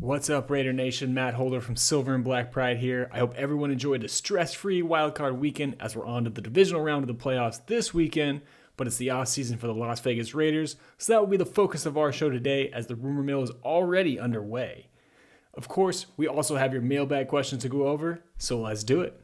What's 0.00 0.30
up, 0.30 0.48
Raider 0.48 0.72
Nation? 0.72 1.12
Matt 1.12 1.34
Holder 1.34 1.60
from 1.60 1.76
Silver 1.76 2.14
and 2.14 2.24
Black 2.24 2.50
Pride 2.50 2.78
here. 2.78 3.10
I 3.12 3.18
hope 3.18 3.34
everyone 3.34 3.70
enjoyed 3.70 4.02
a 4.02 4.08
stress-free 4.08 4.82
wildcard 4.82 5.36
weekend 5.36 5.76
as 5.78 5.94
we're 5.94 6.06
on 6.06 6.24
to 6.24 6.30
the 6.30 6.40
divisional 6.40 6.80
round 6.80 7.02
of 7.02 7.08
the 7.08 7.22
playoffs 7.22 7.66
this 7.66 7.92
weekend 7.92 8.40
but 8.78 8.86
it's 8.86 8.96
the 8.96 9.10
off 9.10 9.28
season 9.28 9.58
for 9.58 9.66
the 9.66 9.74
Las 9.74 10.00
Vegas 10.00 10.34
Raiders, 10.34 10.76
so 10.96 11.12
that 11.12 11.20
will 11.20 11.26
be 11.26 11.36
the 11.36 11.44
focus 11.44 11.84
of 11.84 11.98
our 11.98 12.12
show 12.12 12.30
today 12.30 12.70
as 12.70 12.86
the 12.86 12.96
rumor 12.96 13.22
mill 13.22 13.42
is 13.42 13.50
already 13.62 14.18
underway. 14.18 14.88
Of 15.52 15.68
course, 15.68 16.06
we 16.16 16.26
also 16.26 16.56
have 16.56 16.72
your 16.72 16.80
mailbag 16.80 17.28
questions 17.28 17.60
to 17.60 17.68
go 17.68 17.88
over, 17.88 18.24
so 18.38 18.58
let's 18.58 18.82
do 18.82 19.02
it. 19.02 19.20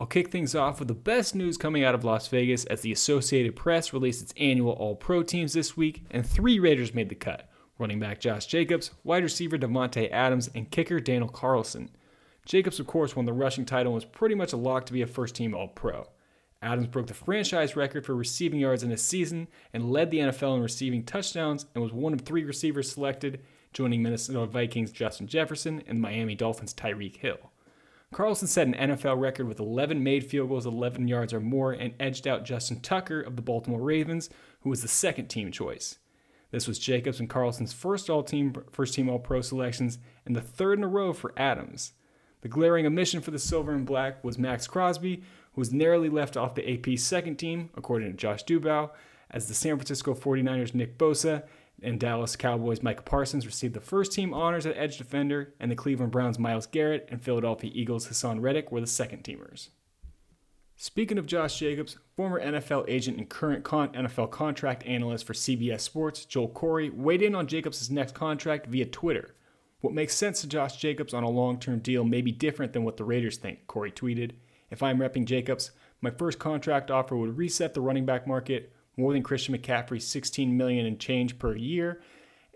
I'll 0.00 0.06
kick 0.06 0.30
things 0.30 0.54
off 0.54 0.78
with 0.78 0.88
the 0.88 0.94
best 0.94 1.34
news 1.34 1.58
coming 1.58 1.84
out 1.84 1.94
of 1.94 2.02
Las 2.02 2.26
Vegas 2.28 2.64
as 2.64 2.80
the 2.80 2.92
Associated 2.92 3.56
Press 3.56 3.92
released 3.92 4.22
its 4.22 4.32
annual 4.38 4.72
All 4.72 4.96
Pro 4.96 5.22
teams 5.22 5.52
this 5.52 5.76
week, 5.76 6.06
and 6.10 6.26
three 6.26 6.58
Raiders 6.58 6.94
made 6.94 7.10
the 7.10 7.14
cut 7.14 7.50
running 7.78 7.98
back 7.98 8.20
Josh 8.20 8.46
Jacobs, 8.46 8.90
wide 9.02 9.22
receiver 9.22 9.58
Davante 9.58 10.10
Adams, 10.10 10.48
and 10.54 10.70
kicker 10.70 11.00
Daniel 11.00 11.28
Carlson. 11.28 11.90
Jacobs, 12.46 12.78
of 12.78 12.86
course, 12.86 13.16
won 13.16 13.24
the 13.24 13.32
rushing 13.32 13.64
title 13.64 13.92
and 13.92 13.94
was 13.94 14.04
pretty 14.04 14.34
much 14.34 14.52
a 14.52 14.56
lock 14.56 14.86
to 14.86 14.92
be 14.92 15.02
a 15.02 15.06
first 15.06 15.34
team 15.34 15.54
All 15.54 15.68
Pro. 15.68 16.08
Adams 16.62 16.86
broke 16.86 17.06
the 17.06 17.14
franchise 17.14 17.76
record 17.76 18.06
for 18.06 18.14
receiving 18.14 18.60
yards 18.60 18.82
in 18.82 18.90
a 18.90 18.96
season 18.96 19.48
and 19.72 19.90
led 19.90 20.10
the 20.10 20.18
NFL 20.18 20.56
in 20.56 20.62
receiving 20.62 21.04
touchdowns 21.04 21.66
and 21.74 21.82
was 21.82 21.92
one 21.92 22.12
of 22.14 22.22
three 22.22 22.44
receivers 22.44 22.90
selected, 22.90 23.40
joining 23.72 24.02
Minnesota 24.02 24.46
Vikings 24.46 24.92
Justin 24.92 25.26
Jefferson 25.26 25.82
and 25.86 26.00
Miami 26.00 26.34
Dolphins 26.34 26.72
Tyreek 26.72 27.16
Hill. 27.16 27.50
Carlson 28.14 28.46
set 28.46 28.68
an 28.68 28.74
NFL 28.74 29.20
record 29.20 29.48
with 29.48 29.58
11 29.58 30.02
made 30.02 30.24
field 30.24 30.48
goals 30.48 30.66
11 30.66 31.08
yards 31.08 31.34
or 31.34 31.40
more 31.40 31.72
and 31.72 31.94
edged 31.98 32.28
out 32.28 32.44
Justin 32.44 32.80
Tucker 32.80 33.20
of 33.20 33.36
the 33.36 33.42
Baltimore 33.42 33.82
Ravens, 33.82 34.30
who 34.60 34.70
was 34.70 34.82
the 34.82 34.88
second 34.88 35.26
team 35.26 35.50
choice. 35.50 35.98
This 36.54 36.68
was 36.68 36.78
Jacobs 36.78 37.18
and 37.18 37.28
Carlson's 37.28 37.72
first 37.72 38.08
all-team 38.08 38.54
first 38.70 38.94
team 38.94 39.08
all-pro 39.08 39.40
selections 39.40 39.98
and 40.24 40.36
the 40.36 40.40
third 40.40 40.78
in 40.78 40.84
a 40.84 40.86
row 40.86 41.12
for 41.12 41.32
Adams. 41.36 41.94
The 42.42 42.48
glaring 42.48 42.86
omission 42.86 43.20
for 43.20 43.32
the 43.32 43.40
silver 43.40 43.72
and 43.72 43.84
black 43.84 44.22
was 44.22 44.38
Maxx 44.38 44.68
Crosby, 44.68 45.16
who 45.16 45.60
was 45.60 45.72
narrowly 45.72 46.08
left 46.08 46.36
off 46.36 46.54
the 46.54 46.72
AP's 46.72 47.02
second 47.02 47.38
team, 47.38 47.70
according 47.76 48.12
to 48.12 48.16
Josh 48.16 48.44
Dubow, 48.44 48.92
as 49.32 49.48
the 49.48 49.54
San 49.54 49.76
Francisco 49.76 50.14
49ers' 50.14 50.76
Nick 50.76 50.96
Bosa 50.96 51.42
and 51.82 51.98
Dallas 51.98 52.36
Cowboys' 52.36 52.84
Micah 52.84 53.02
Parsons 53.02 53.46
received 53.46 53.74
the 53.74 53.80
first 53.80 54.12
team 54.12 54.32
honors 54.32 54.64
at 54.64 54.76
edge 54.76 54.96
defender, 54.96 55.54
and 55.58 55.72
the 55.72 55.74
Cleveland 55.74 56.12
Browns' 56.12 56.38
Myles 56.38 56.68
Garrett 56.68 57.08
and 57.10 57.20
Philadelphia 57.20 57.72
Eagles' 57.74 58.06
Haason 58.06 58.40
Reddick 58.40 58.70
were 58.70 58.80
the 58.80 58.86
second 58.86 59.24
teamers. 59.24 59.70
Speaking 60.76 61.18
of 61.18 61.26
Josh 61.26 61.58
Jacobs, 61.58 61.98
former 62.16 62.40
NFL 62.40 62.84
agent 62.88 63.18
and 63.18 63.28
current 63.28 63.62
con- 63.62 63.92
NFL 63.92 64.32
contract 64.32 64.84
analyst 64.84 65.24
for 65.24 65.32
CBS 65.32 65.80
Sports, 65.80 66.24
Joel 66.24 66.48
Corry, 66.48 66.92
weighed 66.92 67.22
in 67.22 67.34
on 67.36 67.46
Jacobs' 67.46 67.90
next 67.90 68.14
contract 68.14 68.66
via 68.66 68.84
Twitter. 68.84 69.34
What 69.80 69.94
makes 69.94 70.14
sense 70.14 70.40
to 70.40 70.48
Josh 70.48 70.76
Jacobs 70.76 71.14
on 71.14 71.22
a 71.22 71.30
long 71.30 71.60
term 71.60 71.78
deal 71.78 72.02
may 72.02 72.22
be 72.22 72.32
different 72.32 72.72
than 72.72 72.82
what 72.82 72.96
the 72.96 73.04
Raiders 73.04 73.36
think, 73.36 73.66
Corry 73.68 73.94
tweeted. 73.94 74.32
If 74.70 74.82
I'm 74.82 74.98
repping 74.98 75.26
Jacobs, 75.26 75.70
my 76.00 76.10
first 76.10 76.40
contract 76.40 76.90
offer 76.90 77.16
would 77.16 77.38
reset 77.38 77.72
the 77.72 77.80
running 77.80 78.04
back 78.04 78.26
market 78.26 78.72
more 78.96 79.12
than 79.12 79.22
Christian 79.22 79.56
McCaffrey's 79.56 80.06
16 80.06 80.56
million 80.56 80.86
and 80.86 80.98
change 80.98 81.38
per 81.38 81.54
year 81.54 82.00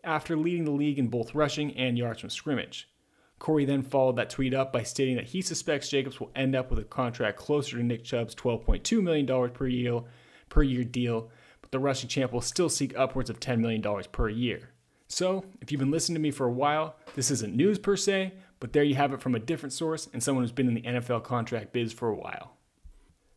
after 0.03 0.37
leading 0.37 0.65
the 0.65 0.71
league 0.73 0.99
in 0.99 1.09
both 1.09 1.35
rushing 1.35 1.77
and 1.77 1.97
yards 1.97 2.21
from 2.21 2.31
scrimmage. 2.31 2.89
Corry 3.39 3.67
then 3.67 3.83
followed 3.83 4.17
that 4.17 4.31
tweet 4.31 4.55
up 4.55 4.73
by 4.73 4.83
stating 4.83 5.17
that 5.17 5.27
he 5.27 5.43
suspects 5.43 5.89
Jacobs 5.89 6.19
will 6.19 6.31
end 6.35 6.57
up 6.57 6.71
with 6.71 6.79
a 6.79 6.85
contract 6.85 7.39
closer 7.39 7.77
to 7.77 7.83
Nick 7.83 8.05
Chubb's 8.05 8.35
$12.2 8.35 9.03
million 9.03 9.51
per 9.51 9.67
year, 9.67 10.01
per 10.49 10.63
year 10.63 10.85
deal, 10.85 11.31
but 11.61 11.71
the 11.71 11.79
rushing 11.79 12.09
champ 12.09 12.33
will 12.33 12.41
still 12.41 12.69
seek 12.69 12.97
upwards 12.99 13.31
of 13.31 13.41
$10 13.41 13.61
million 13.61 13.83
per 14.11 14.29
year. 14.29 14.71
So, 15.07 15.45
if 15.61 15.73
you've 15.73 15.79
been 15.79 15.91
listening 15.91 16.17
to 16.17 16.21
me 16.21 16.31
for 16.31 16.47
a 16.47 16.53
while, 16.53 16.97
this 17.15 17.31
isn't 17.31 17.57
news 17.57 17.79
per 17.79 17.97
se, 17.97 18.35
but 18.61 18.73
there 18.73 18.83
you 18.83 18.95
have 18.97 19.13
it 19.13 19.23
from 19.23 19.35
a 19.35 19.41
different 19.41 19.73
source 19.73 20.09
and 20.13 20.23
someone 20.23 20.45
who's 20.45 20.53
been 20.53 20.69
in 20.69 20.75
the 20.75 20.83
NFL 20.83 21.25
contract 21.25 21.73
biz 21.73 21.93
for 21.93 22.09
a 22.09 22.17
while. 22.17 22.59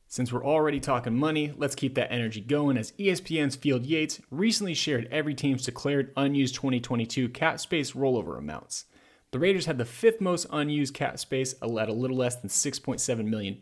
Since 0.08 0.34
we're 0.34 0.46
already 0.46 0.82
talking 0.82 1.16
money, 1.16 1.54
let's 1.56 1.76
keep 1.76 1.96
that 1.96 2.12
energy 2.12 2.42
going 2.42 2.76
as 2.76 2.92
ESPN's 2.94 3.56
Field 3.56 3.86
Yates 3.86 4.20
recently 4.30 4.74
shared 4.74 5.08
every 5.10 5.34
team's 5.34 5.64
declared 5.64 6.12
unused 6.18 6.56
2022 6.56 7.30
cap 7.30 7.62
space 7.62 7.94
rollover 7.94 8.38
amounts. 8.38 8.86
The 9.32 9.40
Raiders 9.40 9.66
had 9.66 9.78
the 9.78 9.86
fifth 9.86 10.20
most 10.20 10.46
unused 10.52 10.94
cap 10.94 11.18
space 11.18 11.54
at 11.54 11.70
a 11.90 11.94
little 11.94 12.18
less 12.18 12.36
than 12.36 12.50
$6.7 12.50 13.26
million. 13.26 13.58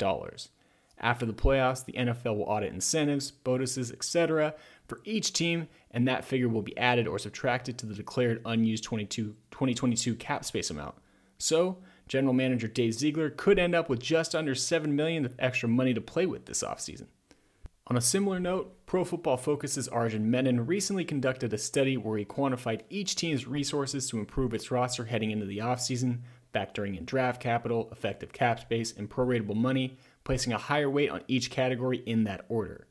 After 0.97 1.25
the 1.27 1.33
playoffs, 1.33 1.85
the 1.85 1.93
NFL 1.93 2.37
will 2.37 2.43
audit 2.43 2.73
incentives, 2.73 3.29
bonuses, 3.29 3.91
etc. 3.91 4.55
for 4.87 4.99
each 5.05 5.31
team, 5.31 5.67
and 5.91 6.07
that 6.07 6.25
figure 6.25 6.49
will 6.49 6.63
be 6.63 6.77
added 6.77 7.07
or 7.07 7.19
subtracted 7.19 7.77
to 7.77 7.85
the 7.85 7.93
declared 7.93 8.41
unused 8.45 8.83
2022 8.83 10.15
cap 10.15 10.43
space 10.43 10.71
amount. 10.71 10.95
So, 11.37 11.77
general 12.07 12.33
manager 12.33 12.67
Dave 12.67 12.95
Ziegler 12.95 13.29
could 13.29 13.59
end 13.59 13.75
up 13.75 13.89
with 13.89 14.01
just 14.01 14.33
under 14.33 14.55
7 14.55 14.93
million 14.95 15.23
of 15.23 15.35
extra 15.37 15.69
money 15.69 15.93
to 15.93 16.01
play 16.01 16.25
with 16.25 16.47
this 16.47 16.63
offseason. 16.63 17.05
On 17.89 17.97
a 17.97 18.01
similar 18.01 18.39
note, 18.39 18.85
Pro 18.85 19.03
Football 19.03 19.37
Focus's 19.37 19.87
Arjun 19.87 20.29
Menon 20.29 20.67
recently 20.67 21.03
conducted 21.03 21.51
a 21.51 21.57
study 21.57 21.97
where 21.97 22.19
he 22.19 22.25
quantified 22.25 22.81
each 22.91 23.15
team's 23.15 23.47
resources 23.47 24.07
to 24.09 24.19
improve 24.19 24.53
its 24.53 24.69
roster 24.69 25.05
heading 25.05 25.31
into 25.31 25.47
the 25.47 25.57
offseason, 25.57 26.19
factoring 26.53 26.95
in 26.95 27.05
draft 27.05 27.41
capital, 27.41 27.89
effective 27.91 28.31
cap 28.31 28.59
space, 28.59 28.93
and 28.95 29.09
proratable 29.09 29.55
money, 29.55 29.97
placing 30.23 30.53
a 30.53 30.59
higher 30.59 30.87
weight 30.87 31.09
on 31.09 31.23
each 31.27 31.49
category 31.49 32.03
in 32.05 32.25
that 32.25 32.45
order. 32.47 32.85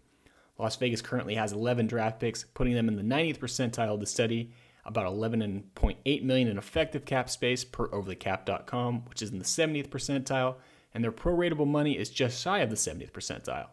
Las 0.58 0.74
Vegas 0.74 1.00
currently 1.00 1.36
has 1.36 1.52
11 1.52 1.86
draft 1.86 2.18
picks, 2.18 2.42
putting 2.42 2.74
them 2.74 2.88
in 2.88 2.96
the 2.96 3.02
90th 3.02 3.38
percentile 3.38 3.94
of 3.94 4.00
the 4.00 4.06
study, 4.06 4.50
about 4.84 5.06
11.8 5.06 6.22
million 6.24 6.48
in 6.48 6.58
effective 6.58 7.04
cap 7.04 7.30
space 7.30 7.62
per 7.62 7.86
overthecap.com, 7.90 9.04
which 9.04 9.22
is 9.22 9.30
in 9.30 9.38
the 9.38 9.44
70th 9.44 9.90
percentile, 9.90 10.56
and 10.92 11.04
their 11.04 11.12
proratable 11.12 11.68
money 11.68 11.96
is 11.96 12.10
just 12.10 12.42
shy 12.42 12.58
of 12.58 12.70
the 12.70 12.74
70th 12.74 13.12
percentile. 13.12 13.68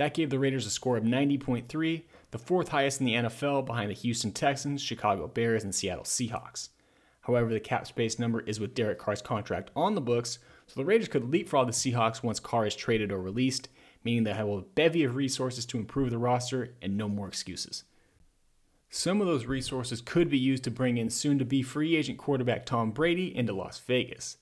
That 0.00 0.14
gave 0.14 0.30
the 0.30 0.38
Raiders 0.38 0.64
a 0.64 0.70
score 0.70 0.96
of 0.96 1.04
90.3, 1.04 2.04
the 2.30 2.38
fourth 2.38 2.70
highest 2.70 3.00
in 3.00 3.06
the 3.06 3.16
NFL 3.16 3.66
behind 3.66 3.90
the 3.90 3.94
Houston 3.94 4.32
Texans, 4.32 4.80
Chicago 4.80 5.28
Bears, 5.28 5.62
and 5.62 5.74
Seattle 5.74 6.04
Seahawks. 6.04 6.70
However, 7.20 7.52
the 7.52 7.60
cap 7.60 7.86
space 7.86 8.18
number 8.18 8.40
is 8.40 8.58
with 8.58 8.74
Derek 8.74 8.98
Carr's 8.98 9.20
contract 9.20 9.70
on 9.76 9.94
the 9.94 10.00
books, 10.00 10.38
so 10.66 10.80
the 10.80 10.86
Raiders 10.86 11.08
could 11.08 11.30
leapfrog 11.30 11.66
the 11.66 11.74
Seahawks 11.74 12.22
once 12.22 12.40
Carr 12.40 12.64
is 12.64 12.74
traded 12.74 13.12
or 13.12 13.20
released, 13.20 13.68
meaning 14.02 14.24
they 14.24 14.32
have 14.32 14.48
a 14.48 14.62
bevy 14.62 15.04
of 15.04 15.16
resources 15.16 15.66
to 15.66 15.76
improve 15.76 16.08
the 16.08 16.16
roster 16.16 16.72
and 16.80 16.96
no 16.96 17.06
more 17.06 17.28
excuses. 17.28 17.84
Some 18.88 19.20
of 19.20 19.26
those 19.26 19.44
resources 19.44 20.00
could 20.00 20.30
be 20.30 20.38
used 20.38 20.64
to 20.64 20.70
bring 20.70 20.96
in 20.96 21.10
soon 21.10 21.38
to 21.38 21.44
be 21.44 21.62
free 21.62 21.94
agent 21.94 22.16
quarterback 22.16 22.64
Tom 22.64 22.90
Brady 22.90 23.36
into 23.36 23.52
Las 23.52 23.78
Vegas. 23.80 24.38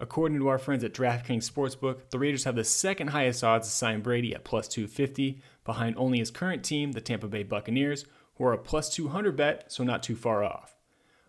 According 0.00 0.38
to 0.38 0.48
our 0.48 0.58
friends 0.58 0.82
at 0.82 0.94
DraftKings 0.94 1.48
Sportsbook, 1.48 2.08
the 2.08 2.18
Raiders 2.18 2.44
have 2.44 2.56
the 2.56 2.64
second 2.64 3.08
highest 3.08 3.44
odds 3.44 3.68
to 3.68 3.74
sign 3.74 4.00
Brady 4.00 4.34
at 4.34 4.44
plus 4.44 4.66
250, 4.66 5.42
behind 5.62 5.94
only 5.98 6.20
his 6.20 6.30
current 6.30 6.64
team, 6.64 6.92
the 6.92 7.02
Tampa 7.02 7.28
Bay 7.28 7.42
Buccaneers, 7.42 8.06
who 8.36 8.44
are 8.44 8.54
a 8.54 8.58
plus 8.58 8.88
200 8.94 9.36
bet, 9.36 9.70
so 9.70 9.84
not 9.84 10.02
too 10.02 10.16
far 10.16 10.42
off. 10.42 10.74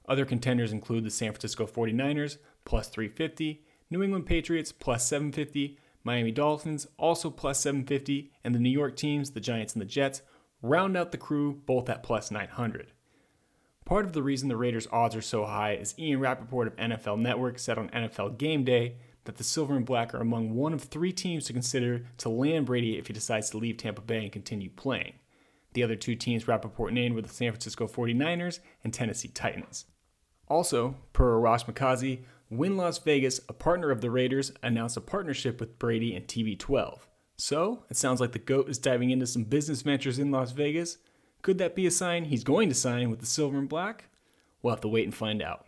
Other 0.07 0.23
contenders 0.23 0.71
include 0.71 1.03
the 1.03 1.09
San 1.09 1.33
Francisco 1.33 1.67
49ers, 1.67 2.37
plus 2.63 2.87
350, 2.87 3.61
New 3.89 4.03
England 4.03 4.25
Patriots, 4.25 4.71
plus 4.71 5.05
750, 5.05 5.77
Miami 6.05 6.31
Dolphins, 6.31 6.87
also 6.97 7.29
plus 7.29 7.59
750, 7.59 8.31
and 8.45 8.55
the 8.55 8.59
New 8.59 8.69
York 8.69 8.95
teams, 8.95 9.31
the 9.31 9.41
Giants 9.41 9.73
and 9.73 9.81
the 9.81 9.85
Jets, 9.85 10.21
round 10.61 10.95
out 10.95 11.11
the 11.11 11.17
crew 11.17 11.61
both 11.65 11.89
at 11.89 12.03
plus 12.03 12.31
900. 12.31 12.93
Part 13.91 14.05
of 14.05 14.13
the 14.13 14.23
reason 14.23 14.47
the 14.47 14.55
Raiders' 14.55 14.87
odds 14.89 15.17
are 15.17 15.21
so 15.21 15.43
high 15.43 15.73
is 15.73 15.99
Ian 15.99 16.21
Rapoport 16.21 16.65
of 16.65 16.77
NFL 16.77 17.19
Network 17.19 17.59
said 17.59 17.77
on 17.77 17.89
NFL 17.89 18.37
Game 18.37 18.63
Day 18.63 18.95
that 19.25 19.35
the 19.35 19.43
Silver 19.43 19.75
and 19.75 19.85
Black 19.85 20.13
are 20.15 20.21
among 20.21 20.55
one 20.55 20.71
of 20.71 20.83
three 20.83 21.11
teams 21.11 21.43
to 21.43 21.51
consider 21.51 22.05
to 22.19 22.29
land 22.29 22.67
Brady 22.67 22.97
if 22.97 23.07
he 23.07 23.13
decides 23.13 23.49
to 23.49 23.57
leave 23.57 23.75
Tampa 23.75 23.99
Bay 23.99 24.23
and 24.23 24.31
continue 24.31 24.69
playing. 24.69 25.15
The 25.73 25.83
other 25.83 25.97
two 25.97 26.15
teams 26.15 26.47
Rapoport 26.47 26.93
named 26.93 27.15
were 27.15 27.21
the 27.21 27.27
San 27.27 27.51
Francisco 27.51 27.85
49ers 27.85 28.59
and 28.81 28.93
Tennessee 28.93 29.27
Titans. 29.27 29.87
Also, 30.47 30.95
per 31.11 31.37
Arash 31.37 31.65
Markazi, 31.65 32.21
Wynn 32.49 32.77
Las 32.77 32.97
Vegas, 32.99 33.41
a 33.49 33.53
partner 33.53 33.91
of 33.91 33.99
the 33.99 34.09
Raiders, 34.09 34.53
announced 34.63 34.95
a 34.95 35.01
partnership 35.01 35.59
with 35.59 35.77
Brady 35.77 36.15
and 36.15 36.27
TB12. 36.27 36.99
So, 37.35 37.83
it 37.89 37.97
sounds 37.97 38.21
like 38.21 38.31
the 38.31 38.39
GOAT 38.39 38.69
is 38.69 38.77
diving 38.77 39.09
into 39.09 39.27
some 39.27 39.43
business 39.43 39.81
ventures 39.81 40.17
in 40.17 40.31
Las 40.31 40.53
Vegas. 40.53 40.97
Could 41.41 41.57
that 41.57 41.75
be 41.75 41.87
a 41.87 41.91
sign 41.91 42.25
he's 42.25 42.43
going 42.43 42.69
to 42.69 42.75
sign 42.75 43.09
with 43.09 43.19
the 43.19 43.25
silver 43.25 43.57
and 43.57 43.69
black? 43.69 44.05
We'll 44.61 44.73
have 44.73 44.81
to 44.81 44.87
wait 44.87 45.05
and 45.05 45.15
find 45.15 45.41
out. 45.41 45.65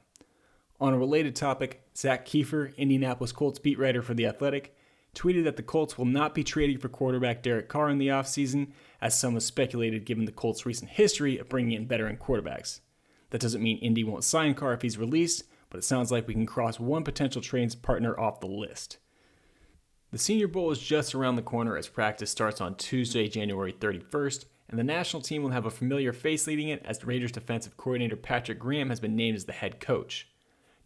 On 0.80 0.94
a 0.94 0.98
related 0.98 1.36
topic, 1.36 1.82
Zak 1.96 2.26
Keefer, 2.26 2.76
Indianapolis 2.78 3.32
Colts 3.32 3.60
beat 3.60 3.80
writer 3.80 4.02
for 4.02 4.14
The 4.14 4.28
Athletic, 4.28 4.76
tweeted 5.16 5.44
that 5.46 5.56
the 5.56 5.64
Colts 5.64 5.98
will 5.98 6.06
not 6.06 6.36
be 6.36 6.44
trading 6.44 6.78
for 6.78 6.90
quarterback 6.90 7.42
Derek 7.42 7.70
Carr 7.70 7.90
in 7.90 7.98
the 7.98 8.08
offseason, 8.08 8.72
as 9.02 9.18
some 9.18 9.34
have 9.34 9.44
speculated 9.44 10.06
given 10.06 10.26
the 10.26 10.32
Colts' 10.32 10.66
recent 10.66 10.92
history 10.92 11.38
of 11.38 11.50
bringing 11.50 11.74
in 11.74 11.88
veteran 11.88 12.18
quarterbacks. 12.18 12.82
That 13.30 13.42
doesn't 13.42 13.64
mean 13.64 13.78
Indy 13.78 14.04
won't 14.04 14.24
sign 14.24 14.54
Carr 14.54 14.74
if 14.74 14.82
he's 14.82 14.98
released, 14.98 15.44
but 15.70 15.78
it 15.80 15.84
sounds 15.84 16.12
like 16.12 16.28
we 16.28 16.34
can 16.34 16.46
cross 16.46 16.80
one 16.80 17.04
potential 17.04 17.42
trades 17.42 17.76
partner 17.76 18.20
off 18.20 18.40
the 18.40 18.48
list. 18.48 18.98
The 20.12 20.20
Senior 20.20 20.48
Bowl 20.48 20.70
is 20.70 20.80
just 20.80 21.16
around 21.16 21.36
the 21.36 21.42
corner 21.42 21.76
as 21.76 21.88
practice 21.88 22.30
starts 22.30 22.62
on 22.62 22.76
Tuesday, 22.76 23.28
January 23.28 23.74
31st, 23.74 24.46
and 24.70 24.80
the 24.80 24.84
national 24.84 25.22
team 25.22 25.44
will 25.44 25.52
have 25.52 25.66
a 25.66 25.72
familiar 25.72 26.14
face 26.14 26.48
leading 26.48 26.70
it 26.70 26.82
as 26.86 27.00
the 27.00 27.06
Raiders 27.06 27.32
defensive 27.32 27.78
coordinator 27.78 28.16
Patrick 28.16 28.60
Graham 28.60 28.90
has 28.90 29.00
been 29.00 29.16
named 29.16 29.36
as 29.36 29.46
the 29.46 29.54
head 29.54 29.80
coach. 29.80 30.28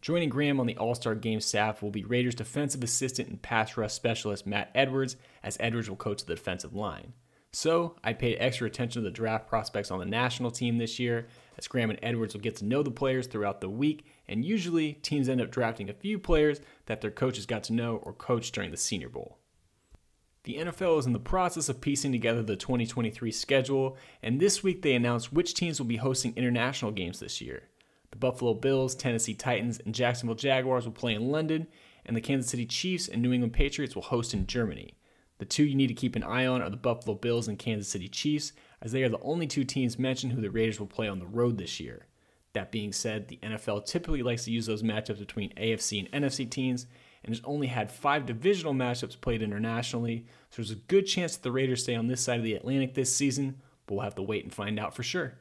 Joining 0.00 0.28
Graham 0.28 0.60
on 0.60 0.66
the 0.66 0.76
All 0.76 0.94
Star 0.94 1.14
game 1.14 1.40
staff 1.40 1.82
will 1.82 1.90
be 1.90 2.04
Raiders 2.04 2.34
defensive 2.34 2.84
assistant 2.84 3.28
and 3.28 3.42
pass 3.42 3.76
rush 3.76 3.92
specialist 3.92 4.46
Matt 4.46 4.70
Edwards, 4.74 5.16
as 5.42 5.56
Edwards 5.58 5.88
will 5.88 5.96
coach 5.96 6.24
the 6.24 6.34
defensive 6.34 6.74
line. 6.74 7.14
So, 7.50 7.96
I 8.04 8.12
paid 8.12 8.36
extra 8.36 8.66
attention 8.66 9.02
to 9.02 9.08
the 9.08 9.14
draft 9.14 9.48
prospects 9.48 9.90
on 9.90 9.98
the 9.98 10.04
national 10.04 10.50
team 10.50 10.76
this 10.76 10.98
year, 10.98 11.26
as 11.56 11.66
Graham 11.66 11.90
and 11.90 11.98
Edwards 12.02 12.34
will 12.34 12.42
get 12.42 12.56
to 12.56 12.64
know 12.64 12.82
the 12.82 12.90
players 12.90 13.26
throughout 13.26 13.60
the 13.60 13.70
week, 13.70 14.04
and 14.28 14.44
usually 14.44 14.92
teams 14.92 15.28
end 15.28 15.40
up 15.40 15.50
drafting 15.50 15.88
a 15.88 15.94
few 15.94 16.18
players 16.18 16.60
that 16.86 17.00
their 17.00 17.10
coaches 17.10 17.46
got 17.46 17.64
to 17.64 17.72
know 17.72 17.96
or 17.96 18.12
coached 18.12 18.54
during 18.54 18.70
the 18.70 18.76
Senior 18.76 19.08
Bowl. 19.08 19.37
The 20.48 20.56
NFL 20.56 20.98
is 21.00 21.04
in 21.04 21.12
the 21.12 21.18
process 21.18 21.68
of 21.68 21.82
piecing 21.82 22.10
together 22.10 22.42
the 22.42 22.56
2023 22.56 23.30
schedule, 23.32 23.98
and 24.22 24.40
this 24.40 24.62
week 24.62 24.80
they 24.80 24.94
announced 24.94 25.30
which 25.30 25.52
teams 25.52 25.78
will 25.78 25.86
be 25.86 25.98
hosting 25.98 26.32
international 26.36 26.90
games 26.90 27.20
this 27.20 27.42
year. 27.42 27.64
The 28.12 28.16
Buffalo 28.16 28.54
Bills, 28.54 28.94
Tennessee 28.94 29.34
Titans, 29.34 29.78
and 29.84 29.94
Jacksonville 29.94 30.36
Jaguars 30.36 30.86
will 30.86 30.92
play 30.92 31.12
in 31.12 31.28
London, 31.30 31.66
and 32.06 32.16
the 32.16 32.22
Kansas 32.22 32.50
City 32.50 32.64
Chiefs 32.64 33.08
and 33.08 33.20
New 33.20 33.34
England 33.34 33.52
Patriots 33.52 33.94
will 33.94 34.00
host 34.00 34.32
in 34.32 34.46
Germany. 34.46 34.94
The 35.36 35.44
two 35.44 35.64
you 35.64 35.74
need 35.74 35.88
to 35.88 35.92
keep 35.92 36.16
an 36.16 36.22
eye 36.22 36.46
on 36.46 36.62
are 36.62 36.70
the 36.70 36.78
Buffalo 36.78 37.14
Bills 37.14 37.46
and 37.46 37.58
Kansas 37.58 37.88
City 37.88 38.08
Chiefs, 38.08 38.54
as 38.80 38.92
they 38.92 39.02
are 39.02 39.10
the 39.10 39.20
only 39.20 39.46
two 39.46 39.64
teams 39.64 39.98
mentioned 39.98 40.32
who 40.32 40.40
the 40.40 40.50
Raiders 40.50 40.80
will 40.80 40.86
play 40.86 41.08
on 41.08 41.18
the 41.18 41.26
road 41.26 41.58
this 41.58 41.78
year. 41.78 42.06
That 42.54 42.72
being 42.72 42.94
said, 42.94 43.28
the 43.28 43.38
NFL 43.42 43.84
typically 43.84 44.22
likes 44.22 44.46
to 44.46 44.50
use 44.50 44.64
those 44.64 44.82
matchups 44.82 45.18
between 45.18 45.52
AFC 45.56 46.10
and 46.10 46.24
NFC 46.24 46.48
teams, 46.50 46.86
and 47.22 47.34
has 47.34 47.44
only 47.44 47.66
had 47.66 47.92
five 47.92 48.26
divisional 48.26 48.72
matchups 48.72 49.20
played 49.20 49.42
internationally, 49.42 50.26
so 50.50 50.56
there's 50.56 50.70
a 50.70 50.76
good 50.76 51.06
chance 51.06 51.36
that 51.36 51.42
the 51.42 51.52
Raiders 51.52 51.82
stay 51.82 51.94
on 51.94 52.06
this 52.06 52.20
side 52.20 52.38
of 52.38 52.44
the 52.44 52.54
Atlantic 52.54 52.94
this 52.94 53.14
season, 53.14 53.60
but 53.86 53.94
we'll 53.94 54.04
have 54.04 54.14
to 54.16 54.22
wait 54.22 54.44
and 54.44 54.52
find 54.52 54.78
out 54.78 54.94
for 54.94 55.02
sure. 55.02 55.34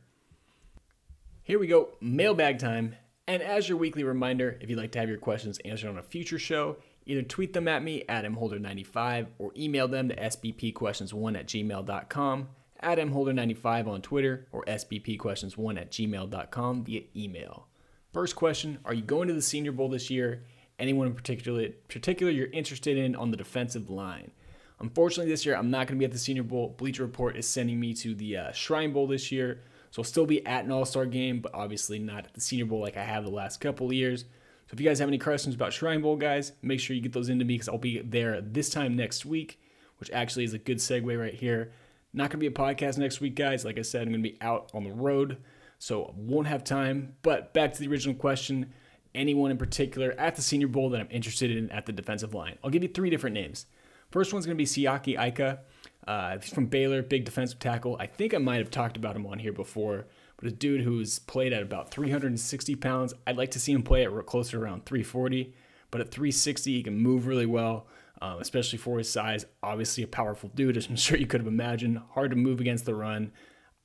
Here 1.44 1.59
we 1.59 1.68
go, 1.68 1.89
mailbag 2.01 2.59
time. 2.59 2.95
And 3.25 3.42
as 3.42 3.68
your 3.68 3.77
weekly 3.77 4.04
reminder, 4.04 4.57
if 4.62 4.69
you'd 4.69 4.80
like 4.80 4.92
to 4.94 5.00
have 5.00 5.09
your 5.09 5.18
questions 5.18 5.59
answered 5.65 5.89
on 5.89 5.98
a 5.98 6.04
future 6.04 6.39
show, 6.39 6.77
Either 7.07 7.21
tweet 7.21 7.54
them 7.54 7.69
at 7.69 7.81
me 7.81 8.04
at 8.09 8.25
mholder95 8.25 9.27
or 9.39 9.54
email 9.57 9.88
them 9.88 10.09
to 10.09 10.15
sbpquestions1 10.15 11.39
at 11.39 11.48
gmail.com, 11.48 12.50
at 12.81 12.98
mholder95 12.98 13.88
on 13.88 14.01
Twitter, 14.01 14.48
or 14.51 14.65
sbpquestions1 14.65 15.80
at 15.80 15.89
gmail.com 15.89 16.83
via 16.83 17.01
email. 17.15 17.68
First 18.12 18.36
question 18.36 18.80
Are 18.83 18.94
you 18.94 19.04
going 19.04 19.30
to 19.30 19.33
the 19.33 19.42
Senior 19.42 19.71
Bowl 19.71 19.88
this 19.88 20.09
year? 20.09 20.44
Anyone 20.77 21.07
in 21.07 21.13
particular, 21.13 21.69
particular 21.88 22.31
you're 22.31 22.48
interested 22.48 22.98
in 22.98 23.15
on 23.15 23.31
the 23.31 23.38
defensive 23.38 23.89
line? 23.89 24.31
Unfortunately, 24.80 25.32
this 25.32 25.46
year 25.46 25.56
I'm 25.56 25.72
not 25.72 25.88
going 25.88 25.98
to 25.98 26.00
be 26.00 26.06
at 26.06 26.12
the 26.12 26.18
Senior 26.18 26.44
Bowl. 26.44 26.76
Bleacher 26.78 27.04
Report 27.04 27.36
is 27.36 27.48
sending 27.48 27.80
me 27.80 27.94
to 27.96 28.14
the 28.14 28.38
uh, 28.38 28.52
Shrine 28.52 28.94
Bowl 28.94 29.08
this 29.08 29.32
year, 29.32 29.62
so 29.92 30.02
I'll 30.02 30.06
still 30.06 30.26
be 30.26 30.46
at 30.46 30.66
an 30.66 30.72
All 30.72 30.86
Star 30.86 31.06
game, 31.06 31.40
but 31.40 31.54
obviously 31.54 32.00
not 32.00 32.26
at 32.26 32.34
the 32.34 32.42
Senior 32.42 32.66
Bowl 32.66 32.82
like 32.82 32.98
I 32.98 33.04
have 33.04 33.24
the 33.24 33.32
last 33.32 33.60
couple 33.60 33.92
years. 33.92 34.22
So 34.22 34.74
if 34.74 34.82
you 34.82 34.88
guys 34.88 35.00
have 35.00 35.08
any 35.08 35.18
questions 35.18 35.56
about 35.56 35.74
Shrine 35.74 36.02
Bowl, 36.02 36.18
guys, 36.18 36.52
make 36.62 36.80
sure 36.80 36.96
you 36.96 37.02
get 37.02 37.14
those 37.14 37.30
into 37.30 37.46
me 37.46 37.56
because 37.56 37.70
I'll 37.70 37.78
be 37.78 38.02
there 38.02 38.42
this 38.42 38.70
time 38.70 38.96
next 38.96 39.26
week, 39.26 39.60
which 40.00 40.12
actually 40.12 40.44
is 40.44 40.54
a 40.54 40.60
good 40.60 40.78
segue 40.78 41.20
right 41.20 41.34
here. 41.34 41.72
Not 42.14 42.30
going 42.30 42.32
to 42.32 42.38
be 42.38 42.48
a 42.48 42.52
podcast 42.52 42.98
next 42.98 43.22
week, 43.22 43.36
guys. 43.36 43.64
Like 43.64 43.80
I 43.80 43.82
said, 43.82 44.02
I'm 44.04 44.10
going 44.10 44.24
to 44.24 44.30
be 44.30 44.38
out 44.42 44.70
on 44.74 44.84
the 44.84 44.92
road, 44.92 45.38
so 45.80 46.14
won't 46.18 46.48
have 46.48 46.64
time. 46.64 47.16
But 47.22 47.54
back 47.54 47.74
to 47.74 47.80
the 47.80 47.88
original 47.88 48.16
question 48.16 48.74
anyone 49.16 49.52
in 49.52 49.58
particular 49.58 50.14
at 50.18 50.36
the 50.36 50.42
Senior 50.42 50.68
Bowl 50.68 50.90
that 50.92 51.02
I'm 51.02 51.08
interested 51.10 51.50
in 51.50 51.72
at 51.72 51.86
the 51.86 51.92
defensive 51.92 52.34
line? 52.34 52.58
I'll 52.64 52.70
give 52.70 52.84
you 52.84 52.90
three 52.90 53.10
different 53.10 53.34
names. 53.34 53.66
First 54.12 54.33
one's 54.33 54.45
going 54.45 54.57
to 54.57 54.62
be 54.62 54.65
Siaki 54.65 55.27
Ika. 55.27 55.59
Uh, 56.07 56.38
he's 56.39 56.54
from 56.54 56.68
Baylor, 56.68 57.01
big 57.01 57.25
defensive 57.25 57.59
tackle. 57.59 57.98
I 58.00 58.07
think 58.07 58.33
I 58.33 58.38
might 58.38 58.59
have 58.59 58.71
talked 58.71 58.95
about 58.95 59.15
him 59.15 59.25
on 59.25 59.39
here 59.39 59.51
before 59.51 60.06
but 60.38 60.48
a 60.48 60.51
dude 60.51 60.81
who's 60.81 61.19
played 61.19 61.51
at 61.51 61.63
about 61.63 61.89
360 61.89 62.75
pounds. 62.75 63.13
I'd 63.25 63.38
like 63.38 63.51
to 63.51 63.59
see 63.59 63.74
him 63.74 63.83
play 63.83 64.06
at 64.06 64.25
closer 64.27 64.63
around 64.63 64.86
340, 64.86 65.54
but 65.92 66.01
at 66.01 66.12
360, 66.12 66.74
he 66.74 66.83
can 66.83 66.98
move 66.98 67.25
really 67.27 67.45
well, 67.45 67.88
um, 68.21 68.39
especially 68.39 68.77
for 68.77 69.00
his 69.00 69.12
size. 69.12 69.45
Obviously, 69.63 70.04
a 70.04 70.07
powerful 70.07 70.50
dude, 70.54 70.77
as 70.77 70.88
I'm 70.88 70.95
sure 70.95 71.18
you 71.18 71.27
could 71.27 71.42
have 71.42 71.48
imagined. 71.48 72.00
Hard 72.12 72.31
to 72.31 72.38
move 72.38 72.59
against 72.59 72.86
the 72.86 72.95
run. 72.95 73.31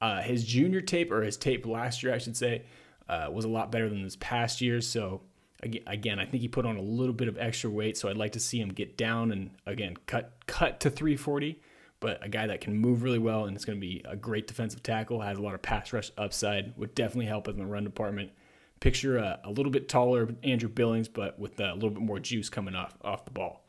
Uh, 0.00 0.20
his 0.20 0.44
junior 0.44 0.80
tape, 0.80 1.10
or 1.10 1.22
his 1.22 1.36
tape 1.36 1.66
last 1.66 2.02
year, 2.02 2.12
I 2.12 2.18
should 2.18 2.36
say, 2.36 2.64
uh, 3.08 3.28
was 3.32 3.44
a 3.44 3.48
lot 3.48 3.72
better 3.72 3.88
than 3.88 4.02
this 4.02 4.16
past 4.16 4.60
year. 4.60 4.80
So, 4.80 5.22
again, 5.62 6.18
I 6.18 6.26
think 6.26 6.40
he 6.40 6.48
put 6.48 6.66
on 6.66 6.76
a 6.76 6.82
little 6.82 7.14
bit 7.14 7.28
of 7.28 7.38
extra 7.38 7.70
weight. 7.70 7.96
So 7.96 8.08
I'd 8.08 8.16
like 8.16 8.32
to 8.32 8.40
see 8.40 8.60
him 8.60 8.70
get 8.70 8.96
down 8.96 9.32
and 9.32 9.50
again 9.66 9.96
cut 10.06 10.32
cut 10.46 10.80
to 10.80 10.90
340 10.90 11.60
but 12.02 12.18
a 12.20 12.28
guy 12.28 12.48
that 12.48 12.60
can 12.60 12.76
move 12.76 13.04
really 13.04 13.20
well 13.20 13.44
and 13.44 13.56
is 13.56 13.64
going 13.64 13.78
to 13.78 13.80
be 13.80 14.02
a 14.04 14.16
great 14.16 14.48
defensive 14.48 14.82
tackle, 14.82 15.20
has 15.20 15.38
a 15.38 15.40
lot 15.40 15.54
of 15.54 15.62
pass 15.62 15.92
rush 15.92 16.10
upside, 16.18 16.76
would 16.76 16.96
definitely 16.96 17.26
help 17.26 17.46
in 17.46 17.56
the 17.56 17.64
run 17.64 17.84
department. 17.84 18.32
Picture 18.80 19.18
a, 19.18 19.38
a 19.44 19.50
little 19.50 19.70
bit 19.70 19.88
taller 19.88 20.28
Andrew 20.42 20.68
Billings, 20.68 21.06
but 21.06 21.38
with 21.38 21.60
a 21.60 21.72
little 21.74 21.90
bit 21.90 22.02
more 22.02 22.18
juice 22.18 22.50
coming 22.50 22.74
off, 22.74 22.96
off 23.02 23.24
the 23.24 23.30
ball. 23.30 23.64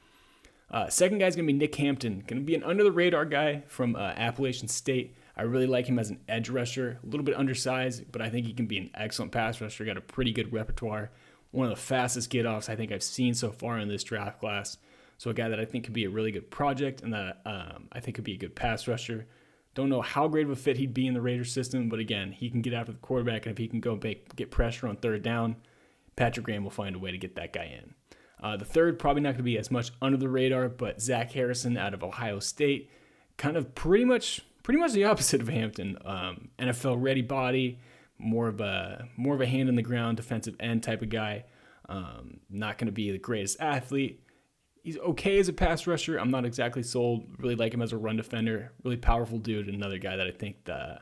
Uh, 0.71 0.89
second 0.89 1.19
guy 1.19 1.27
is 1.27 1.35
going 1.35 1.45
to 1.45 1.53
be 1.53 1.57
Nick 1.57 1.75
Hampton, 1.75 2.23
going 2.25 2.41
to 2.41 2.45
be 2.45 2.55
an 2.55 2.63
under 2.63 2.83
the 2.83 2.91
radar 2.91 3.25
guy 3.25 3.61
from 3.67 3.95
uh, 3.95 3.99
Appalachian 3.99 4.67
State. 4.67 5.15
I 5.37 5.43
really 5.43 5.67
like 5.67 5.85
him 5.85 5.99
as 5.99 6.09
an 6.09 6.19
edge 6.27 6.49
rusher, 6.49 6.97
a 7.03 7.05
little 7.05 7.23
bit 7.23 7.35
undersized, 7.35 8.11
but 8.11 8.23
I 8.23 8.31
think 8.31 8.47
he 8.47 8.53
can 8.53 8.65
be 8.65 8.79
an 8.79 8.89
excellent 8.95 9.31
pass 9.31 9.61
rusher. 9.61 9.85
Got 9.85 9.97
a 9.97 10.01
pretty 10.01 10.31
good 10.31 10.51
repertoire. 10.51 11.11
One 11.53 11.69
of 11.69 11.75
the 11.75 11.81
fastest 11.81 12.29
get 12.29 12.45
offs 12.45 12.67
I 12.67 12.75
think 12.75 12.91
I've 12.91 13.03
seen 13.03 13.33
so 13.33 13.51
far 13.51 13.79
in 13.79 13.87
this 13.87 14.03
draft 14.03 14.39
class. 14.39 14.77
So 15.17 15.29
a 15.29 15.33
guy 15.33 15.47
that 15.47 15.59
I 15.59 15.65
think 15.65 15.85
could 15.85 15.93
be 15.93 16.05
a 16.05 16.09
really 16.09 16.31
good 16.31 16.51
project 16.51 17.01
and 17.01 17.13
that 17.13 17.41
um, 17.45 17.87
I 17.91 17.99
think 17.99 18.15
could 18.15 18.23
be 18.23 18.33
a 18.33 18.37
good 18.37 18.55
pass 18.55 18.87
rusher. 18.87 19.27
Don't 19.75 19.89
know 19.89 20.01
how 20.01 20.27
great 20.27 20.45
of 20.45 20.51
a 20.51 20.55
fit 20.55 20.77
he'd 20.77 20.93
be 20.93 21.07
in 21.07 21.13
the 21.13 21.21
Raiders 21.21 21.51
system, 21.51 21.89
but 21.89 21.99
again, 21.99 22.31
he 22.31 22.49
can 22.49 22.61
get 22.61 22.73
after 22.73 22.91
the 22.91 22.97
quarterback, 22.99 23.45
and 23.45 23.53
if 23.53 23.57
he 23.57 23.67
can 23.67 23.79
go 23.79 23.97
make, 24.03 24.35
get 24.35 24.51
pressure 24.51 24.87
on 24.87 24.97
third 24.97 25.23
down, 25.23 25.55
Patrick 26.15 26.45
Graham 26.45 26.63
will 26.63 26.71
find 26.71 26.95
a 26.95 26.99
way 26.99 27.11
to 27.11 27.17
get 27.17 27.35
that 27.35 27.53
guy 27.53 27.79
in. 27.81 27.93
Uh, 28.41 28.57
the 28.57 28.65
third, 28.65 28.99
probably 28.99 29.21
not 29.21 29.29
going 29.29 29.37
to 29.37 29.43
be 29.43 29.57
as 29.57 29.71
much 29.71 29.91
under 30.01 30.17
the 30.17 30.29
radar, 30.29 30.69
but 30.69 31.01
Zach 31.01 31.31
Harrison 31.31 31.77
out 31.77 31.93
of 31.93 32.03
Ohio 32.03 32.39
State, 32.39 32.91
kind 33.37 33.57
of 33.57 33.73
pretty 33.73 34.05
much 34.05 34.41
pretty 34.63 34.79
much 34.79 34.93
the 34.93 35.03
opposite 35.03 35.41
of 35.41 35.49
Hampton. 35.49 35.97
Um, 36.05 36.49
NFL 36.57 37.01
ready 37.01 37.21
body, 37.21 37.79
more 38.17 38.47
of 38.47 38.61
a 38.61 39.07
more 39.17 39.35
of 39.35 39.41
a 39.41 39.45
hand 39.45 39.69
in 39.69 39.75
the 39.75 39.81
ground 39.81 40.17
defensive 40.17 40.55
end 40.59 40.83
type 40.83 41.01
of 41.01 41.09
guy. 41.09 41.45
Um, 41.89 42.39
not 42.49 42.77
going 42.77 42.85
to 42.85 42.93
be 42.93 43.11
the 43.11 43.17
greatest 43.17 43.59
athlete, 43.59 44.23
he's 44.83 44.97
okay 44.99 45.39
as 45.39 45.47
a 45.47 45.53
pass 45.53 45.87
rusher. 45.87 46.17
I'm 46.17 46.29
not 46.29 46.45
exactly 46.45 46.83
sold. 46.83 47.25
Really 47.39 47.55
like 47.55 47.73
him 47.73 47.81
as 47.81 47.93
a 47.93 47.97
run 47.97 48.17
defender. 48.17 48.73
Really 48.83 48.97
powerful 48.97 49.39
dude. 49.39 49.69
Another 49.69 49.97
guy 49.97 50.15
that 50.17 50.27
I 50.27 50.31
think 50.31 50.65
the, 50.65 50.99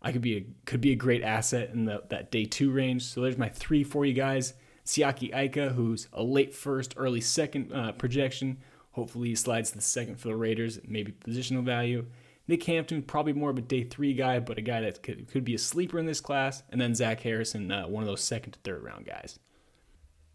I 0.00 0.12
could 0.12 0.22
be 0.22 0.36
a 0.36 0.46
could 0.64 0.80
be 0.80 0.92
a 0.92 0.96
great 0.96 1.22
asset 1.22 1.70
in 1.70 1.84
the, 1.84 2.02
that 2.08 2.30
day 2.30 2.44
two 2.44 2.70
range. 2.70 3.02
So 3.02 3.20
there's 3.20 3.38
my 3.38 3.48
three 3.48 3.84
for 3.84 4.04
you 4.06 4.14
guys. 4.14 4.54
Siaki 4.86 5.34
Ika, 5.34 5.70
who's 5.70 6.08
a 6.12 6.22
late 6.22 6.54
first, 6.54 6.94
early 6.96 7.20
second 7.20 7.72
uh, 7.72 7.92
projection. 7.92 8.58
Hopefully 8.92 9.28
he 9.28 9.34
slides 9.34 9.70
to 9.70 9.76
the 9.76 9.82
second 9.82 10.20
for 10.20 10.28
the 10.28 10.36
Raiders, 10.36 10.78
maybe 10.86 11.12
positional 11.12 11.64
value. 11.64 12.06
Nick 12.46 12.64
Hampton, 12.64 13.02
probably 13.02 13.32
more 13.32 13.50
of 13.50 13.58
a 13.58 13.62
day 13.62 13.84
three 13.84 14.12
guy, 14.12 14.38
but 14.38 14.58
a 14.58 14.62
guy 14.62 14.80
that 14.82 15.02
could, 15.02 15.28
could 15.28 15.44
be 15.44 15.54
a 15.54 15.58
sleeper 15.58 15.98
in 15.98 16.06
this 16.06 16.20
class. 16.20 16.62
And 16.70 16.80
then 16.80 16.94
Zach 16.94 17.20
Harrison, 17.20 17.72
uh, 17.72 17.86
one 17.86 18.02
of 18.02 18.06
those 18.06 18.22
second 18.22 18.52
to 18.52 18.58
third 18.60 18.82
round 18.82 19.06
guys. 19.06 19.38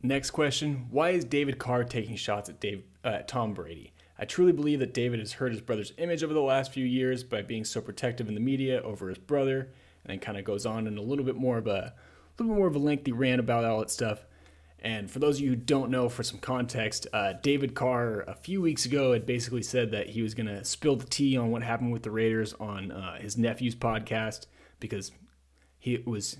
Next 0.01 0.31
question 0.31 0.87
Why 0.89 1.09
is 1.09 1.25
David 1.25 1.59
Carr 1.59 1.83
taking 1.83 2.15
shots 2.15 2.49
at 2.49 2.59
Dave, 2.59 2.83
uh, 3.03 3.19
Tom 3.27 3.53
Brady? 3.53 3.93
I 4.17 4.25
truly 4.25 4.51
believe 4.51 4.79
that 4.79 4.93
David 4.93 5.19
has 5.19 5.33
hurt 5.33 5.51
his 5.51 5.61
brother's 5.61 5.93
image 5.97 6.23
over 6.23 6.33
the 6.33 6.41
last 6.41 6.73
few 6.73 6.85
years 6.85 7.23
by 7.23 7.41
being 7.41 7.63
so 7.63 7.79
protective 7.79 8.27
in 8.27 8.33
the 8.33 8.41
media 8.41 8.81
over 8.81 9.07
his 9.07 9.17
brother, 9.17 9.59
and 10.03 10.11
then 10.11 10.19
kind 10.19 10.37
of 10.37 10.43
goes 10.43 10.65
on 10.65 10.87
in 10.87 10.97
a 10.97 11.01
little 11.01 11.23
bit 11.23 11.35
more 11.35 11.57
of 11.57 11.67
a, 11.67 11.69
a 11.69 11.93
little 12.37 12.53
bit 12.53 12.59
more 12.59 12.67
of 12.67 12.75
a 12.75 12.79
lengthy 12.79 13.11
rant 13.11 13.39
about 13.39 13.63
all 13.63 13.79
that 13.79 13.91
stuff. 13.91 14.25
And 14.81 15.11
for 15.11 15.19
those 15.19 15.37
of 15.37 15.43
you 15.43 15.49
who 15.51 15.55
don't 15.55 15.91
know, 15.91 16.07
for 16.09 16.23
some 16.23 16.39
context, 16.39 17.07
uh, 17.11 17.33
David 17.41 17.75
Carr 17.75 18.21
a 18.21 18.33
few 18.33 18.61
weeks 18.61 18.85
ago 18.85 19.13
had 19.13 19.25
basically 19.25 19.63
said 19.63 19.91
that 19.91 20.09
he 20.09 20.21
was 20.21 20.33
going 20.33 20.47
to 20.47 20.63
spill 20.63 20.95
the 20.95 21.05
tea 21.05 21.37
on 21.37 21.51
what 21.51 21.63
happened 21.63 21.91
with 21.91 22.03
the 22.03 22.11
Raiders 22.11 22.53
on 22.59 22.91
uh, 22.91 23.17
his 23.19 23.37
nephew's 23.37 23.75
podcast 23.75 24.45
because 24.79 25.11
he 25.77 25.97
was 26.05 26.37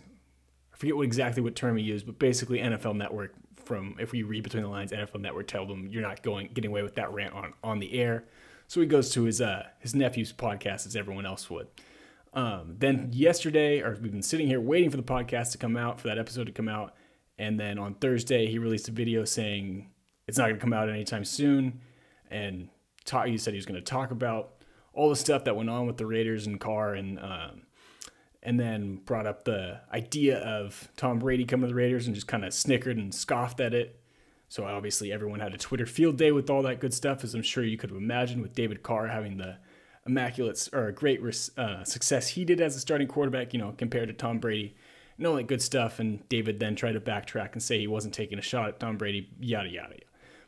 I 0.74 0.78
forget 0.78 0.96
what 0.96 1.04
exactly 1.04 1.44
what 1.44 1.56
term 1.56 1.76
he 1.76 1.84
used, 1.84 2.06
but 2.06 2.20
basically 2.20 2.60
NFL 2.60 2.96
Network 2.96 3.34
from 3.66 3.96
if 4.00 4.12
we 4.12 4.24
read 4.24 4.44
between 4.44 4.64
the 4.64 4.70
lines, 4.70 4.92
NFL 4.92 5.20
Network 5.20 5.48
tell 5.48 5.66
them 5.66 5.88
you're 5.92 6.02
not 6.02 6.24
going 6.24 6.50
getting 6.54 6.72
away 6.72 6.84
with 6.84 6.96
that 6.96 7.12
rant 7.12 7.34
on 7.34 7.54
on 7.64 7.80
the 7.80 8.00
air. 8.00 8.24
So 8.68 8.80
he 8.80 8.88
goes 8.88 9.10
to 9.12 9.24
his 9.24 9.42
uh, 9.42 9.68
his 9.80 9.94
nephew's 9.94 10.32
podcast 10.32 10.86
as 10.86 10.96
everyone 10.96 11.26
else 11.26 11.50
would. 11.50 11.68
Um, 12.34 12.76
then 12.78 13.10
yesterday, 13.12 13.82
or 13.82 13.98
we've 14.02 14.12
been 14.12 14.22
sitting 14.22 14.48
here 14.48 14.62
waiting 14.62 14.90
for 14.90 14.98
the 14.98 15.04
podcast 15.04 15.52
to 15.54 15.58
come 15.58 15.76
out, 15.76 16.00
for 16.00 16.08
that 16.08 16.20
episode 16.20 16.46
to 16.46 16.52
come 16.52 16.70
out, 16.70 16.94
And 17.40 17.60
then 17.60 17.80
on 17.80 17.96
Thursday, 17.96 18.48
he 18.48 18.60
released 18.60 18.90
a 18.90 18.92
video 18.92 19.24
saying 19.24 19.90
it's 20.28 20.38
not 20.38 20.44
going 20.44 20.58
to 20.58 20.62
come 20.62 20.74
out 20.74 20.90
anytime 20.90 21.24
soon. 21.26 21.80
And 22.30 22.68
talk, 23.06 23.26
he 23.28 23.38
said 23.38 23.54
he 23.54 23.58
was 23.58 23.66
going 23.66 23.80
to 23.80 23.82
talk 23.82 24.12
about 24.12 24.56
all 24.94 25.10
the 25.10 25.16
stuff 25.16 25.46
that 25.46 25.56
went 25.56 25.70
on 25.70 25.88
with 25.88 25.98
the 25.98 26.06
Raiders 26.06 26.46
and 26.46 26.60
Carr 26.60 26.94
and 26.94 27.18
um, 27.18 27.62
and 28.44 28.60
then 28.60 28.98
brought 29.06 29.26
up 29.26 29.46
the 29.46 29.80
idea 29.92 30.38
of 30.40 30.90
Tom 30.96 31.20
Brady 31.20 31.46
coming 31.46 31.64
to 31.64 31.68
the 31.68 31.76
Raiders 31.76 32.06
and 32.06 32.16
just 32.16 32.28
kind 32.28 32.46
of 32.46 32.54
snickered 32.54 32.98
and 32.98 33.14
scoffed 33.14 33.60
at 33.60 33.74
it. 33.74 34.02
So 34.48 34.66
obviously 34.66 35.12
everyone 35.12 35.40
had 35.40 35.54
a 35.54 35.58
Twitter 35.58 35.86
field 35.86 36.18
day 36.18 36.32
with 36.32 36.50
all 36.50 36.62
that 36.64 36.80
good 36.80 36.94
stuff, 36.94 37.24
as 37.24 37.36
I'm 37.36 37.42
sure 37.42 37.64
you 37.64 37.78
could 37.78 37.90
have 37.90 37.98
imagined, 37.98 38.42
with 38.42 38.56
David 38.56 38.82
Carr 38.82 39.08
having 39.08 39.38
the 39.38 39.58
immaculate 40.06 40.70
or 40.74 40.92
great 40.92 41.22
uh, 41.58 41.84
success 41.84 42.30
he 42.30 42.46
did 42.46 42.62
as 42.62 42.76
a 42.76 42.80
starting 42.80 43.08
quarterback, 43.08 43.54
you 43.54 43.60
know, 43.60 43.74
compared 43.78 44.08
to 44.08 44.14
Tom 44.14 44.40
Brady, 44.40 44.76
and 45.20 45.28
all 45.28 45.36
that 45.36 45.48
good 45.48 45.62
stuff. 45.62 46.00
And 46.00 46.28
David 46.30 46.60
then 46.60 46.76
tried 46.76 46.94
to 46.94 47.00
backtrack 47.00 47.54
and 47.54 47.62
say 47.62 47.80
he 47.80 47.88
wasn't 47.88 48.16
taking 48.16 48.40
a 48.40 48.42
shot 48.42 48.70
at 48.70 48.80
Tom 48.80 48.98
Brady, 48.98 49.30
yada 49.40 49.70
yada. 49.70 49.90
yada. 49.90 50.04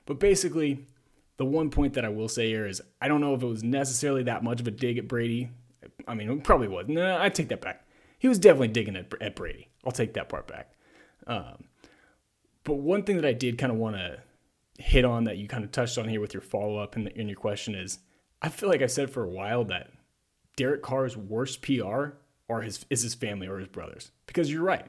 But 0.05 0.19
basically, 0.19 0.87
the 1.37 1.45
one 1.45 1.69
point 1.69 1.93
that 1.93 2.05
I 2.05 2.09
will 2.09 2.27
say 2.27 2.47
here 2.47 2.65
is 2.65 2.81
I 2.99 3.07
don't 3.07 3.21
know 3.21 3.35
if 3.35 3.43
it 3.43 3.47
was 3.47 3.63
necessarily 3.63 4.23
that 4.23 4.43
much 4.43 4.59
of 4.59 4.67
a 4.67 4.71
dig 4.71 4.97
at 4.97 5.07
Brady. 5.07 5.51
I 6.07 6.15
mean, 6.15 6.31
it 6.31 6.43
probably 6.43 6.67
was. 6.67 6.87
No, 6.87 7.21
I 7.21 7.29
take 7.29 7.49
that 7.49 7.61
back. 7.61 7.85
He 8.17 8.27
was 8.27 8.39
definitely 8.39 8.69
digging 8.69 8.95
at, 8.95 9.13
at 9.21 9.35
Brady. 9.35 9.69
I'll 9.85 9.91
take 9.91 10.13
that 10.13 10.29
part 10.29 10.47
back. 10.47 10.73
Um, 11.27 11.65
but 12.63 12.75
one 12.75 13.03
thing 13.03 13.15
that 13.17 13.25
I 13.25 13.33
did 13.33 13.57
kind 13.57 13.71
of 13.71 13.77
want 13.77 13.95
to 13.95 14.19
hit 14.77 15.05
on 15.05 15.25
that 15.25 15.37
you 15.37 15.47
kind 15.47 15.63
of 15.63 15.71
touched 15.71 15.97
on 15.97 16.07
here 16.09 16.21
with 16.21 16.33
your 16.33 16.41
follow 16.41 16.77
up 16.77 16.95
in, 16.95 17.07
in 17.09 17.27
your 17.27 17.37
question 17.37 17.75
is 17.75 17.99
I 18.41 18.49
feel 18.49 18.69
like 18.69 18.81
I 18.81 18.87
said 18.87 19.11
for 19.11 19.23
a 19.23 19.29
while 19.29 19.63
that 19.65 19.91
Derek 20.55 20.81
Carr's 20.81 21.15
worst 21.15 21.61
PR 21.61 22.15
are 22.51 22.61
his 22.61 22.85
is 22.89 23.01
his 23.01 23.15
family 23.15 23.47
or 23.47 23.59
his 23.59 23.67
brothers 23.67 24.11
because 24.27 24.51
you're 24.51 24.63
right. 24.63 24.87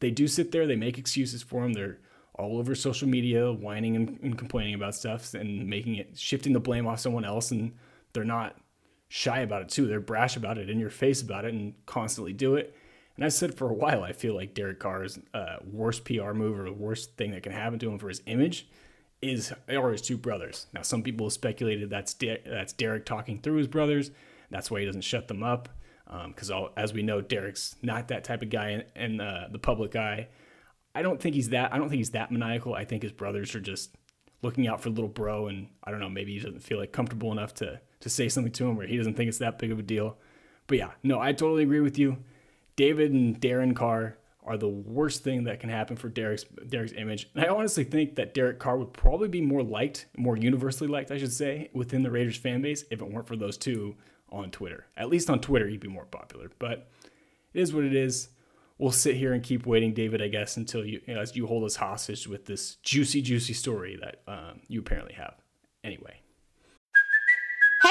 They 0.00 0.10
do 0.10 0.26
sit 0.28 0.52
there, 0.52 0.66
they 0.66 0.76
make 0.76 0.98
excuses 0.98 1.42
for 1.42 1.64
him. 1.64 1.72
They're 1.74 1.98
all 2.34 2.58
over 2.58 2.74
social 2.74 3.08
media 3.08 3.52
whining 3.52 3.96
and, 3.96 4.18
and 4.22 4.38
complaining 4.38 4.74
about 4.74 4.94
stuff 4.94 5.34
and 5.34 5.66
making 5.66 5.96
it 5.96 6.18
shifting 6.18 6.52
the 6.52 6.60
blame 6.60 6.86
off 6.86 7.00
someone 7.00 7.24
else 7.24 7.50
and 7.50 7.72
they're 8.12 8.24
not 8.24 8.56
shy 9.08 9.40
about 9.40 9.62
it 9.62 9.68
too. 9.68 9.86
They're 9.86 10.00
brash 10.00 10.36
about 10.36 10.56
it, 10.56 10.70
in 10.70 10.78
your 10.78 10.90
face 10.90 11.20
about 11.20 11.44
it, 11.44 11.52
and 11.52 11.74
constantly 11.84 12.32
do 12.32 12.54
it. 12.54 12.74
And 13.16 13.24
I've 13.24 13.32
said 13.32 13.54
for 13.54 13.68
a 13.68 13.74
while, 13.74 14.02
I 14.02 14.12
feel 14.12 14.34
like 14.34 14.54
Derek 14.54 14.78
Carr's 14.78 15.18
uh, 15.34 15.56
worst 15.70 16.04
PR 16.04 16.32
move 16.32 16.58
or 16.58 16.64
the 16.64 16.72
worst 16.72 17.16
thing 17.16 17.32
that 17.32 17.42
can 17.42 17.52
happen 17.52 17.78
to 17.80 17.90
him 17.90 17.98
for 17.98 18.08
his 18.08 18.22
image 18.26 18.68
is 19.20 19.52
or 19.68 19.90
his 19.90 20.00
two 20.00 20.16
brothers. 20.16 20.66
Now, 20.72 20.82
some 20.82 21.02
people 21.02 21.28
speculated 21.28 21.90
that's 21.90 22.14
De- 22.14 22.40
that's 22.46 22.72
Derek 22.72 23.04
talking 23.04 23.40
through 23.40 23.56
his 23.56 23.66
brothers. 23.66 24.10
That's 24.50 24.70
why 24.70 24.80
he 24.80 24.86
doesn't 24.86 25.02
shut 25.02 25.28
them 25.28 25.42
up. 25.42 25.68
Because 26.28 26.50
um, 26.50 26.68
as 26.76 26.92
we 26.92 27.02
know, 27.02 27.20
Derek's 27.20 27.76
not 27.82 28.08
that 28.08 28.24
type 28.24 28.42
of 28.42 28.50
guy 28.50 28.70
in, 28.70 28.84
in 28.96 29.20
uh, 29.20 29.48
the 29.50 29.58
public 29.58 29.94
eye. 29.94 30.28
I 30.94 31.02
don't 31.02 31.20
think 31.20 31.34
he's 31.34 31.50
that. 31.50 31.72
I 31.72 31.78
don't 31.78 31.88
think 31.88 31.98
he's 31.98 32.10
that 32.10 32.32
maniacal. 32.32 32.74
I 32.74 32.84
think 32.84 33.02
his 33.02 33.12
brothers 33.12 33.54
are 33.54 33.60
just 33.60 33.94
looking 34.42 34.66
out 34.66 34.80
for 34.80 34.90
little 34.90 35.08
bro, 35.08 35.46
and 35.46 35.68
I 35.84 35.90
don't 35.90 36.00
know. 36.00 36.08
Maybe 36.08 36.32
he 36.32 36.40
doesn't 36.40 36.62
feel 36.62 36.78
like 36.78 36.92
comfortable 36.92 37.32
enough 37.32 37.54
to 37.54 37.80
to 38.00 38.08
say 38.08 38.28
something 38.28 38.52
to 38.52 38.66
him 38.66 38.76
where 38.76 38.86
he 38.86 38.96
doesn't 38.96 39.14
think 39.14 39.28
it's 39.28 39.38
that 39.38 39.58
big 39.58 39.70
of 39.70 39.78
a 39.78 39.82
deal. 39.82 40.18
But 40.66 40.78
yeah, 40.78 40.90
no, 41.02 41.20
I 41.20 41.32
totally 41.32 41.62
agree 41.62 41.80
with 41.80 41.98
you. 41.98 42.18
David 42.76 43.12
and 43.12 43.38
Darren 43.40 43.76
Carr 43.76 44.16
are 44.42 44.56
the 44.56 44.68
worst 44.68 45.22
thing 45.22 45.44
that 45.44 45.60
can 45.60 45.68
happen 45.68 45.96
for 45.96 46.08
Derek's 46.08 46.44
Derek's 46.68 46.92
image. 46.92 47.28
And 47.34 47.44
I 47.44 47.48
honestly 47.48 47.84
think 47.84 48.16
that 48.16 48.34
Derek 48.34 48.58
Carr 48.58 48.78
would 48.78 48.92
probably 48.92 49.28
be 49.28 49.40
more 49.42 49.62
liked, 49.62 50.06
more 50.16 50.36
universally 50.36 50.88
liked, 50.88 51.10
I 51.10 51.18
should 51.18 51.32
say, 51.32 51.70
within 51.74 52.02
the 52.02 52.10
Raiders 52.10 52.36
fan 52.36 52.62
base 52.62 52.84
if 52.90 53.00
it 53.00 53.12
weren't 53.12 53.28
for 53.28 53.36
those 53.36 53.56
two 53.56 53.96
on 54.30 54.50
Twitter. 54.50 54.86
At 54.96 55.08
least 55.08 55.30
on 55.30 55.40
Twitter, 55.40 55.68
he'd 55.68 55.80
be 55.80 55.88
more 55.88 56.06
popular. 56.06 56.50
But 56.58 56.88
it 57.52 57.60
is 57.60 57.72
what 57.74 57.84
it 57.84 57.94
is 57.94 58.28
we'll 58.80 58.90
sit 58.90 59.14
here 59.16 59.32
and 59.32 59.42
keep 59.42 59.66
waiting, 59.66 59.92
David, 59.92 60.22
I 60.22 60.28
guess, 60.28 60.56
until 60.56 60.84
you, 60.84 61.00
you 61.06 61.14
know, 61.14 61.20
as 61.20 61.36
you 61.36 61.46
hold 61.46 61.64
us 61.64 61.76
hostage 61.76 62.26
with 62.26 62.46
this 62.46 62.76
juicy, 62.76 63.20
juicy 63.20 63.52
story 63.52 63.98
that 64.00 64.22
um, 64.26 64.60
you 64.66 64.80
apparently 64.80 65.12
have. 65.14 65.34
Anyway. 65.84 66.20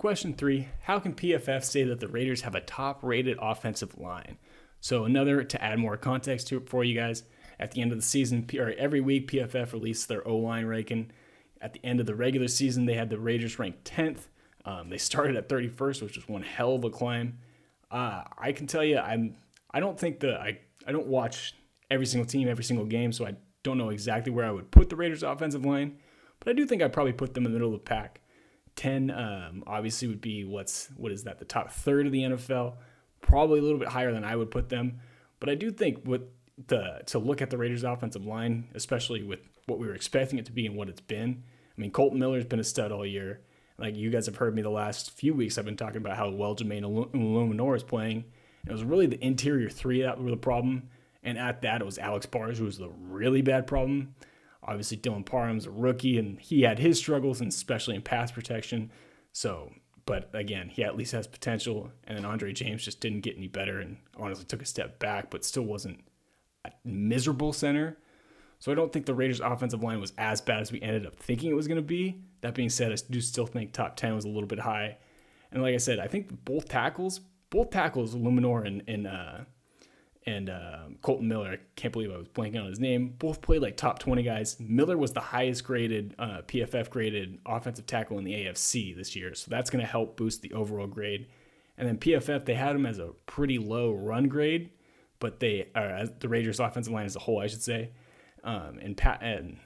Question 0.00 0.32
three 0.32 0.66
How 0.84 0.98
can 0.98 1.12
PFF 1.12 1.62
say 1.62 1.84
that 1.84 2.00
the 2.00 2.08
Raiders 2.08 2.40
have 2.40 2.54
a 2.54 2.62
top 2.62 3.00
rated 3.02 3.36
offensive 3.38 3.98
line? 3.98 4.38
So, 4.80 5.04
another 5.04 5.44
to 5.44 5.62
add 5.62 5.78
more 5.78 5.98
context 5.98 6.48
to 6.48 6.56
it 6.56 6.70
for 6.70 6.82
you 6.82 6.98
guys, 6.98 7.24
at 7.58 7.72
the 7.72 7.82
end 7.82 7.92
of 7.92 7.98
the 7.98 8.02
season, 8.02 8.48
or 8.58 8.72
every 8.78 9.02
week, 9.02 9.30
PFF 9.30 9.74
released 9.74 10.08
their 10.08 10.26
O 10.26 10.36
line 10.38 10.64
ranking. 10.64 11.10
At 11.60 11.74
the 11.74 11.84
end 11.84 12.00
of 12.00 12.06
the 12.06 12.14
regular 12.14 12.48
season, 12.48 12.86
they 12.86 12.94
had 12.94 13.10
the 13.10 13.18
Raiders 13.18 13.58
ranked 13.58 13.84
10th. 13.84 14.28
Um, 14.64 14.88
they 14.88 14.96
started 14.96 15.36
at 15.36 15.50
31st, 15.50 16.00
which 16.00 16.16
was 16.16 16.26
one 16.26 16.44
hell 16.44 16.76
of 16.76 16.84
a 16.84 16.88
climb. 16.88 17.36
Uh, 17.90 18.22
I 18.38 18.52
can 18.52 18.66
tell 18.66 18.82
you, 18.82 18.96
I'm. 18.96 19.36
I 19.70 19.80
don't 19.80 20.00
think 20.00 20.20
the 20.20 20.40
I 20.40 20.60
I 20.86 20.92
don't 20.92 21.08
watch 21.08 21.54
every 21.90 22.06
single 22.06 22.26
team 22.26 22.48
every 22.48 22.64
single 22.64 22.86
game, 22.86 23.12
so 23.12 23.26
I 23.26 23.34
don't 23.62 23.76
know 23.76 23.90
exactly 23.90 24.32
where 24.32 24.46
I 24.46 24.50
would 24.50 24.70
put 24.70 24.88
the 24.88 24.96
Raiders' 24.96 25.22
offensive 25.22 25.66
line, 25.66 25.98
but 26.38 26.48
I 26.48 26.54
do 26.54 26.64
think 26.64 26.80
I'd 26.80 26.94
probably 26.94 27.12
put 27.12 27.34
them 27.34 27.44
in 27.44 27.52
the 27.52 27.58
middle 27.58 27.74
of 27.74 27.80
the 27.80 27.84
pack. 27.84 28.22
10 28.80 29.10
um, 29.10 29.62
obviously 29.66 30.08
would 30.08 30.22
be 30.22 30.42
what's 30.42 30.88
what 30.96 31.12
is 31.12 31.24
that 31.24 31.38
the 31.38 31.44
top 31.44 31.70
third 31.70 32.06
of 32.06 32.12
the 32.12 32.22
NFL 32.22 32.76
probably 33.20 33.58
a 33.58 33.62
little 33.62 33.78
bit 33.78 33.88
higher 33.88 34.10
than 34.10 34.24
I 34.24 34.34
would 34.34 34.50
put 34.50 34.70
them. 34.70 35.00
But 35.38 35.50
I 35.50 35.54
do 35.54 35.70
think 35.70 36.06
with 36.06 36.22
the 36.66 37.02
to 37.06 37.18
look 37.18 37.42
at 37.42 37.50
the 37.50 37.58
Raiders 37.58 37.84
offensive 37.84 38.24
line 38.24 38.68
especially 38.74 39.22
with 39.22 39.40
what 39.66 39.78
we 39.78 39.86
were 39.86 39.94
expecting 39.94 40.38
it 40.38 40.46
to 40.46 40.52
be 40.52 40.64
and 40.64 40.76
what 40.76 40.88
it's 40.88 41.02
been 41.02 41.42
I 41.76 41.80
mean 41.80 41.90
Kolton 41.90 42.18
Miller's 42.18 42.46
been 42.46 42.58
a 42.58 42.64
stud 42.64 42.90
all 42.90 43.04
year. 43.04 43.42
Like 43.76 43.96
you 43.96 44.08
guys 44.08 44.24
have 44.24 44.36
heard 44.36 44.54
me 44.54 44.62
the 44.62 44.70
last 44.70 45.10
few 45.10 45.34
weeks 45.34 45.58
I've 45.58 45.66
been 45.66 45.76
talking 45.76 45.98
about 45.98 46.16
how 46.16 46.30
well 46.30 46.56
Jermaine 46.56 46.82
Eluemunor 46.82 47.76
is 47.76 47.82
playing. 47.82 48.24
It 48.66 48.72
was 48.72 48.82
really 48.82 49.06
the 49.06 49.22
interior 49.22 49.68
three 49.68 50.00
that 50.00 50.18
were 50.18 50.30
the 50.30 50.38
problem 50.38 50.88
and 51.22 51.36
at 51.36 51.60
that 51.60 51.82
it 51.82 51.84
was 51.84 51.98
Alex 51.98 52.24
Bars 52.24 52.56
who 52.56 52.64
was 52.64 52.78
the 52.78 52.88
really 52.88 53.42
bad 53.42 53.66
problem 53.66 54.14
Obviously, 54.62 54.96
Dylan 54.96 55.24
Parham's 55.24 55.66
a 55.66 55.70
rookie, 55.70 56.18
and 56.18 56.38
he 56.40 56.62
had 56.62 56.78
his 56.78 56.98
struggles, 56.98 57.40
and 57.40 57.50
especially 57.50 57.96
in 57.96 58.02
pass 58.02 58.30
protection. 58.30 58.90
So, 59.32 59.72
but 60.06 60.28
again, 60.34 60.68
he 60.68 60.84
at 60.84 60.96
least 60.96 61.12
has 61.12 61.26
potential. 61.26 61.90
And 62.04 62.16
then 62.16 62.24
Andre 62.24 62.52
James 62.52 62.84
just 62.84 63.00
didn't 63.00 63.20
get 63.20 63.36
any 63.36 63.48
better, 63.48 63.80
and 63.80 63.96
honestly 64.18 64.44
took 64.44 64.62
a 64.62 64.66
step 64.66 64.98
back, 64.98 65.30
but 65.30 65.44
still 65.44 65.64
wasn't 65.64 66.04
a 66.64 66.70
miserable 66.84 67.52
center. 67.52 67.96
So 68.58 68.70
I 68.70 68.74
don't 68.74 68.92
think 68.92 69.06
the 69.06 69.14
Raiders' 69.14 69.40
offensive 69.40 69.82
line 69.82 70.00
was 70.00 70.12
as 70.18 70.42
bad 70.42 70.60
as 70.60 70.70
we 70.70 70.82
ended 70.82 71.06
up 71.06 71.16
thinking 71.16 71.50
it 71.50 71.54
was 71.54 71.66
going 71.66 71.76
to 71.76 71.82
be. 71.82 72.20
That 72.42 72.54
being 72.54 72.68
said, 72.68 72.92
I 72.92 72.96
do 73.10 73.20
still 73.22 73.46
think 73.46 73.72
top 73.72 73.96
ten 73.96 74.14
was 74.14 74.26
a 74.26 74.28
little 74.28 74.46
bit 74.46 74.60
high. 74.60 74.98
And 75.50 75.62
like 75.62 75.74
I 75.74 75.78
said, 75.78 75.98
I 75.98 76.06
think 76.06 76.44
both 76.44 76.68
tackles, 76.68 77.20
both 77.48 77.70
tackles, 77.70 78.14
Eluemunor 78.14 78.66
and, 78.66 78.82
and 78.86 79.06
uh, 79.06 79.38
and 80.30 80.48
uh, 80.48 80.78
Kolton 81.02 81.28
Miller. 81.28 81.52
I 81.52 81.58
can't 81.76 81.92
believe 81.92 82.12
I 82.12 82.16
was 82.16 82.28
blanking 82.28 82.60
on 82.60 82.68
his 82.68 82.78
name. 82.78 83.14
Both 83.18 83.42
played 83.42 83.62
like 83.62 83.76
top 83.76 83.98
20 83.98 84.22
guys. 84.22 84.56
Miller 84.60 84.96
was 84.96 85.12
the 85.12 85.20
highest 85.20 85.64
graded 85.64 86.14
uh, 86.18 86.42
PFF 86.46 86.88
graded 86.90 87.38
offensive 87.44 87.86
tackle 87.86 88.18
in 88.18 88.24
the 88.24 88.32
AFC 88.32 88.96
this 88.96 89.16
year, 89.16 89.34
so 89.34 89.50
that's 89.50 89.70
going 89.70 89.84
to 89.84 89.90
help 89.90 90.16
boost 90.16 90.42
the 90.42 90.52
overall 90.52 90.86
grade. 90.86 91.26
And 91.76 91.88
then 91.88 91.98
PFF 91.98 92.44
they 92.44 92.54
had 92.54 92.76
him 92.76 92.86
as 92.86 92.98
a 92.98 93.08
pretty 93.26 93.58
low 93.58 93.92
run 93.92 94.28
grade, 94.28 94.70
but 95.18 95.40
they 95.40 95.68
are 95.74 96.06
the 96.06 96.28
Raiders 96.28 96.60
offensive 96.60 96.92
line 96.92 97.06
as 97.06 97.16
a 97.16 97.20
whole, 97.20 97.40
I 97.40 97.46
should 97.46 97.62
say, 97.62 97.90
um, 98.44 98.78
and 98.80 98.96
pat 98.96 99.22
and 99.22 99.58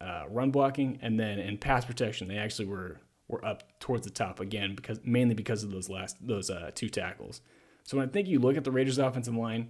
uh, 0.00 0.24
run 0.28 0.50
blocking, 0.50 0.98
and 1.02 1.18
then 1.18 1.38
in 1.38 1.58
pass 1.58 1.84
protection 1.84 2.28
they 2.28 2.38
actually 2.38 2.66
were 2.66 3.00
were 3.26 3.44
up 3.44 3.78
towards 3.78 4.04
the 4.04 4.10
top 4.10 4.40
again 4.40 4.74
because 4.74 5.00
mainly 5.04 5.34
because 5.34 5.62
of 5.62 5.70
those 5.70 5.90
last 5.90 6.16
those 6.26 6.48
uh, 6.48 6.70
two 6.74 6.88
tackles. 6.88 7.42
So 7.84 7.96
when 7.96 8.08
I 8.08 8.12
think 8.12 8.28
you 8.28 8.38
look 8.38 8.56
at 8.56 8.64
the 8.64 8.70
Raiders 8.70 8.98
offensive 8.98 9.34
line 9.34 9.68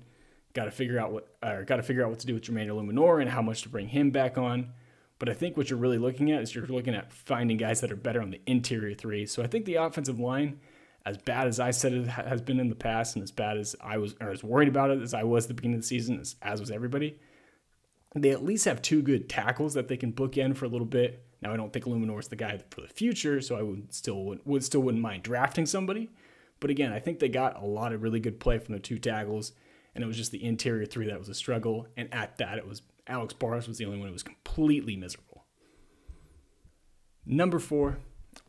got 0.59 0.65
to 0.65 0.71
figure 0.73 0.99
out 0.99 1.13
what 1.13 1.37
or 1.41 1.63
got 1.63 1.77
to 1.77 1.85
figure 1.85 2.03
out 2.03 2.11
what 2.11 2.19
to 2.19 2.27
do 2.27 2.35
with 2.35 2.43
Jermaine 2.43 2.67
Eluemunor 2.67 3.21
and 3.21 3.31
how 3.31 3.41
much 3.41 3.63
to 3.63 3.69
bring 3.69 3.87
him 3.87 4.11
back 4.11 4.37
on. 4.37 4.73
But 5.21 5.29
I 5.29 5.35
think 5.35 5.57
what 5.57 5.71
you're 5.71 5.79
really 5.79 5.99
looking 5.99 6.33
at 6.33 6.43
is 6.43 6.53
you're 6.53 6.67
looking 6.67 6.97
at 6.97 7.13
finding 7.13 7.57
guys 7.57 7.81
that 7.81 7.93
are 7.93 7.97
better 7.97 8.21
on 8.21 8.31
the 8.31 8.41
interior 8.45 8.93
three. 8.93 9.25
So 9.25 9.41
I 9.41 9.47
think 9.47 9.67
the 9.67 9.77
offensive 9.77 10.19
line, 10.19 10.59
as 11.07 11.17
bad 11.17 11.47
as 11.47 11.61
I 11.61 11.71
said 11.71 11.93
it 11.93 12.09
has 12.09 12.41
been 12.41 12.59
in 12.59 12.71
the 12.71 12.75
past, 12.75 13.15
and 13.15 13.23
as 13.23 13.31
bad 13.31 13.57
as 13.57 13.77
I 13.81 13.99
was 13.99 14.17
or 14.21 14.31
as 14.31 14.43
worried 14.43 14.67
about 14.67 14.91
it 14.91 15.01
as 15.01 15.15
I 15.15 15.23
was 15.23 15.45
at 15.45 15.49
the 15.49 15.55
beginning 15.55 15.77
of 15.77 15.83
the 15.83 15.87
season, 15.87 16.19
as, 16.19 16.35
as 16.43 16.59
was 16.59 16.73
everybody, 16.73 17.21
they 18.17 18.31
at 18.31 18.45
least 18.45 18.65
have 18.65 18.83
two 18.83 19.01
good 19.01 19.29
tackles 19.29 19.75
that 19.75 19.87
they 19.87 19.97
can 19.97 20.13
bookend 20.13 20.57
for 20.57 20.65
a 20.65 20.69
little 20.69 20.87
bit. 20.87 21.25
Now 21.41 21.53
I 21.53 21.57
don't 21.57 21.73
think 21.73 21.85
Eluemunor 21.85 22.19
is 22.19 22.29
the 22.29 22.37
guy 22.37 22.61
for 22.71 22.81
the 22.81 22.89
future, 22.89 23.41
so 23.41 23.55
I 23.55 23.63
would 23.63 23.95
still 23.95 24.25
would, 24.25 24.41
would 24.45 24.65
still 24.65 24.81
wouldn't 24.81 25.03
mind 25.03 25.23
drafting 25.23 25.67
somebody. 25.67 26.11
But 26.59 26.71
again, 26.71 26.93
I 26.93 26.99
think 26.99 27.21
they 27.21 27.29
got 27.29 27.63
a 27.63 27.65
lot 27.65 27.93
of 27.93 28.03
really 28.03 28.19
good 28.19 28.41
play 28.41 28.59
from 28.59 28.75
the 28.75 28.81
two 28.81 28.99
tackles, 28.99 29.53
and 29.99 30.05
it 30.05 30.07
was 30.07 30.17
just 30.17 30.31
the 30.31 30.45
interior 30.45 30.87
three 30.87 31.09
that 31.09 31.19
was 31.19 31.29
a 31.29 31.35
struggle. 31.35 31.89
And 31.97 32.15
at 32.15 32.39
that, 32.39 32.57
it 32.57 32.69
was 32.69 32.83
Alex 33.09 33.35
Bars 33.35 33.67
was 33.67 33.79
the 33.79 33.85
only 33.85 33.99
one 33.99 34.07
who 34.07 34.13
was 34.13 34.23
completely 34.23 34.95
miserable. 34.95 35.45
Number 37.27 37.59
four, 37.59 37.99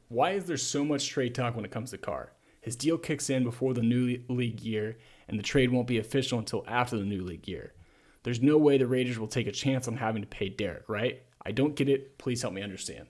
why 0.09 0.33
is 0.33 0.45
there 0.45 0.57
so 0.57 0.85
much 0.85 1.09
trade 1.09 1.33
talk 1.33 1.55
when 1.55 1.65
it 1.65 1.71
comes 1.71 1.89
to 1.89 1.97
Carr? 1.97 2.33
His 2.61 2.75
deal 2.75 2.99
kicks 2.99 3.31
in 3.31 3.43
before 3.43 3.73
the 3.73 3.81
new 3.81 4.19
league 4.29 4.61
year, 4.61 4.99
and 5.27 5.39
the 5.39 5.43
trade 5.43 5.71
won't 5.71 5.87
be 5.87 5.97
official 5.97 6.37
until 6.37 6.63
after 6.67 6.97
the 6.99 7.03
new 7.03 7.23
league 7.23 7.47
year. 7.47 7.73
There's 8.21 8.43
no 8.43 8.59
way 8.59 8.77
the 8.77 8.85
Raiders 8.85 9.17
will 9.17 9.27
take 9.27 9.47
a 9.47 9.51
chance 9.51 9.87
on 9.87 9.97
having 9.97 10.21
to 10.21 10.27
pay 10.27 10.49
Derek, 10.49 10.87
right? 10.87 11.23
I 11.43 11.51
don't 11.51 11.75
get 11.75 11.89
it. 11.89 12.19
Please 12.19 12.43
help 12.43 12.53
me 12.53 12.61
understand. 12.61 13.07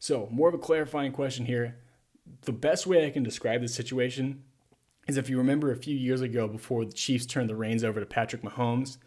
So, 0.00 0.26
more 0.32 0.48
of 0.48 0.54
a 0.54 0.58
clarifying 0.58 1.12
question 1.12 1.46
here. 1.46 1.76
The 2.42 2.52
best 2.52 2.88
way 2.88 3.06
I 3.06 3.10
can 3.10 3.22
describe 3.22 3.60
this 3.60 3.72
situation 3.72 4.42
is 5.08 5.16
if 5.16 5.30
you 5.30 5.38
remember 5.38 5.72
a 5.72 5.76
few 5.76 5.96
years 5.96 6.20
ago 6.20 6.46
before 6.46 6.84
the 6.84 6.92
Chiefs 6.92 7.26
turned 7.26 7.48
the 7.48 7.56
reins 7.56 7.82
over 7.82 7.98
to 7.98 8.06
Patrick 8.06 8.42
Mahomes, 8.42 8.98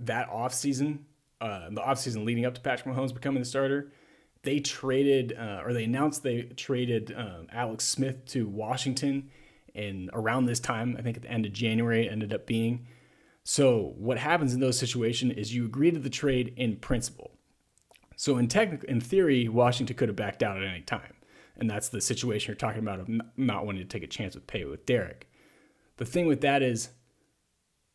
that 0.00 0.28
offseason, 0.28 0.98
uh, 1.40 1.70
the 1.70 1.80
offseason 1.80 2.24
leading 2.24 2.44
up 2.44 2.54
to 2.54 2.60
Patrick 2.60 2.94
Mahomes 2.94 3.14
becoming 3.14 3.40
the 3.40 3.46
starter, 3.46 3.92
they 4.42 4.58
traded 4.58 5.32
uh, 5.38 5.62
or 5.64 5.72
they 5.72 5.84
announced 5.84 6.22
they 6.22 6.42
traded 6.42 7.14
um, 7.16 7.46
Alex 7.52 7.84
Smith 7.84 8.26
to 8.26 8.48
Washington. 8.48 9.30
And 9.74 10.10
around 10.12 10.46
this 10.46 10.60
time, 10.60 10.96
I 10.98 11.02
think 11.02 11.16
at 11.16 11.22
the 11.22 11.30
end 11.30 11.46
of 11.46 11.52
January, 11.52 12.06
it 12.06 12.12
ended 12.12 12.34
up 12.34 12.46
being. 12.46 12.86
So 13.44 13.94
what 13.96 14.18
happens 14.18 14.52
in 14.52 14.60
those 14.60 14.78
situations 14.78 15.34
is 15.36 15.54
you 15.54 15.64
agree 15.64 15.92
to 15.92 16.00
the 16.00 16.10
trade 16.10 16.54
in 16.56 16.76
principle. 16.76 17.30
So 18.16 18.38
in 18.38 18.48
technic, 18.48 18.82
in 18.84 19.00
theory, 19.00 19.46
Washington 19.48 19.94
could 19.94 20.08
have 20.08 20.16
backed 20.16 20.42
out 20.42 20.56
at 20.56 20.68
any 20.68 20.80
time, 20.80 21.12
and 21.56 21.68
that's 21.70 21.90
the 21.90 22.00
situation 22.00 22.48
you're 22.48 22.56
talking 22.56 22.80
about 22.80 22.98
of 22.98 23.08
not 23.36 23.66
wanting 23.66 23.82
to 23.82 23.88
take 23.88 24.02
a 24.02 24.08
chance 24.08 24.34
with 24.34 24.46
pay 24.46 24.64
with 24.64 24.86
Derek. 24.86 25.28
The 25.96 26.04
thing 26.04 26.26
with 26.26 26.42
that 26.42 26.62
is, 26.62 26.90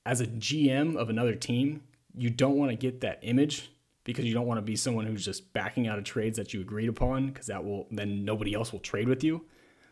as 0.06 0.22
a 0.22 0.28
GM 0.28 0.96
of 0.96 1.10
another 1.10 1.36
team, 1.36 1.84
you 2.16 2.30
don't 2.30 2.58
want 2.58 2.72
to 2.72 2.76
get 2.76 3.02
that 3.02 3.20
image 3.22 3.70
because 4.04 4.26
you 4.26 4.34
don't 4.34 4.48
want 4.48 4.58
to 4.58 4.64
be 4.64 4.76
someone 4.76 5.06
who's 5.06 5.24
just 5.24 5.54
backing 5.54 5.88
out 5.88 6.00
of 6.00 6.04
trades 6.04 6.38
that 6.38 6.54
you 6.54 6.62
agreed 6.62 6.90
upon 6.90 7.28
because 7.28 7.48
that 7.48 7.64
will 7.64 7.88
then 7.92 8.26
nobody 8.26 8.54
else 8.54 8.72
will 8.72 8.80
trade 8.80 9.08
with 9.08 9.24
you. 9.24 9.46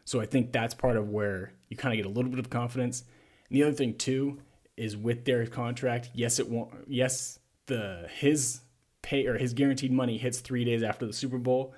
So 0.06 0.20
I 0.20 0.26
think 0.26 0.52
that's 0.52 0.74
part 0.74 0.98
of 0.98 1.10
where 1.10 1.54
you 1.68 1.78
kind 1.78 1.94
of 1.94 1.98
get 1.98 2.10
a 2.10 2.14
little 2.14 2.32
bit 2.32 2.40
of 2.40 2.50
confidence. 2.50 3.04
And 3.48 3.58
the 3.58 3.64
other 3.64 3.74
thing 3.74 3.96
too 3.96 4.40
is 4.76 4.98
with 4.98 5.26
their 5.26 5.46
contract. 5.46 6.10
Yes, 6.14 6.40
it 6.40 6.50
won't. 6.50 6.72
Yes, 6.88 7.40
the 7.68 8.08
his 8.12 8.62
pay 9.04 9.28
or 9.28 9.38
his 9.38 9.54
guaranteed 9.54 9.92
money 9.92 10.18
hits 10.18 10.40
three 10.40 10.66
days 10.66 10.82
after 10.82 11.06
the 11.06 11.14
Super 11.14 11.38
Bowl, 11.38 11.76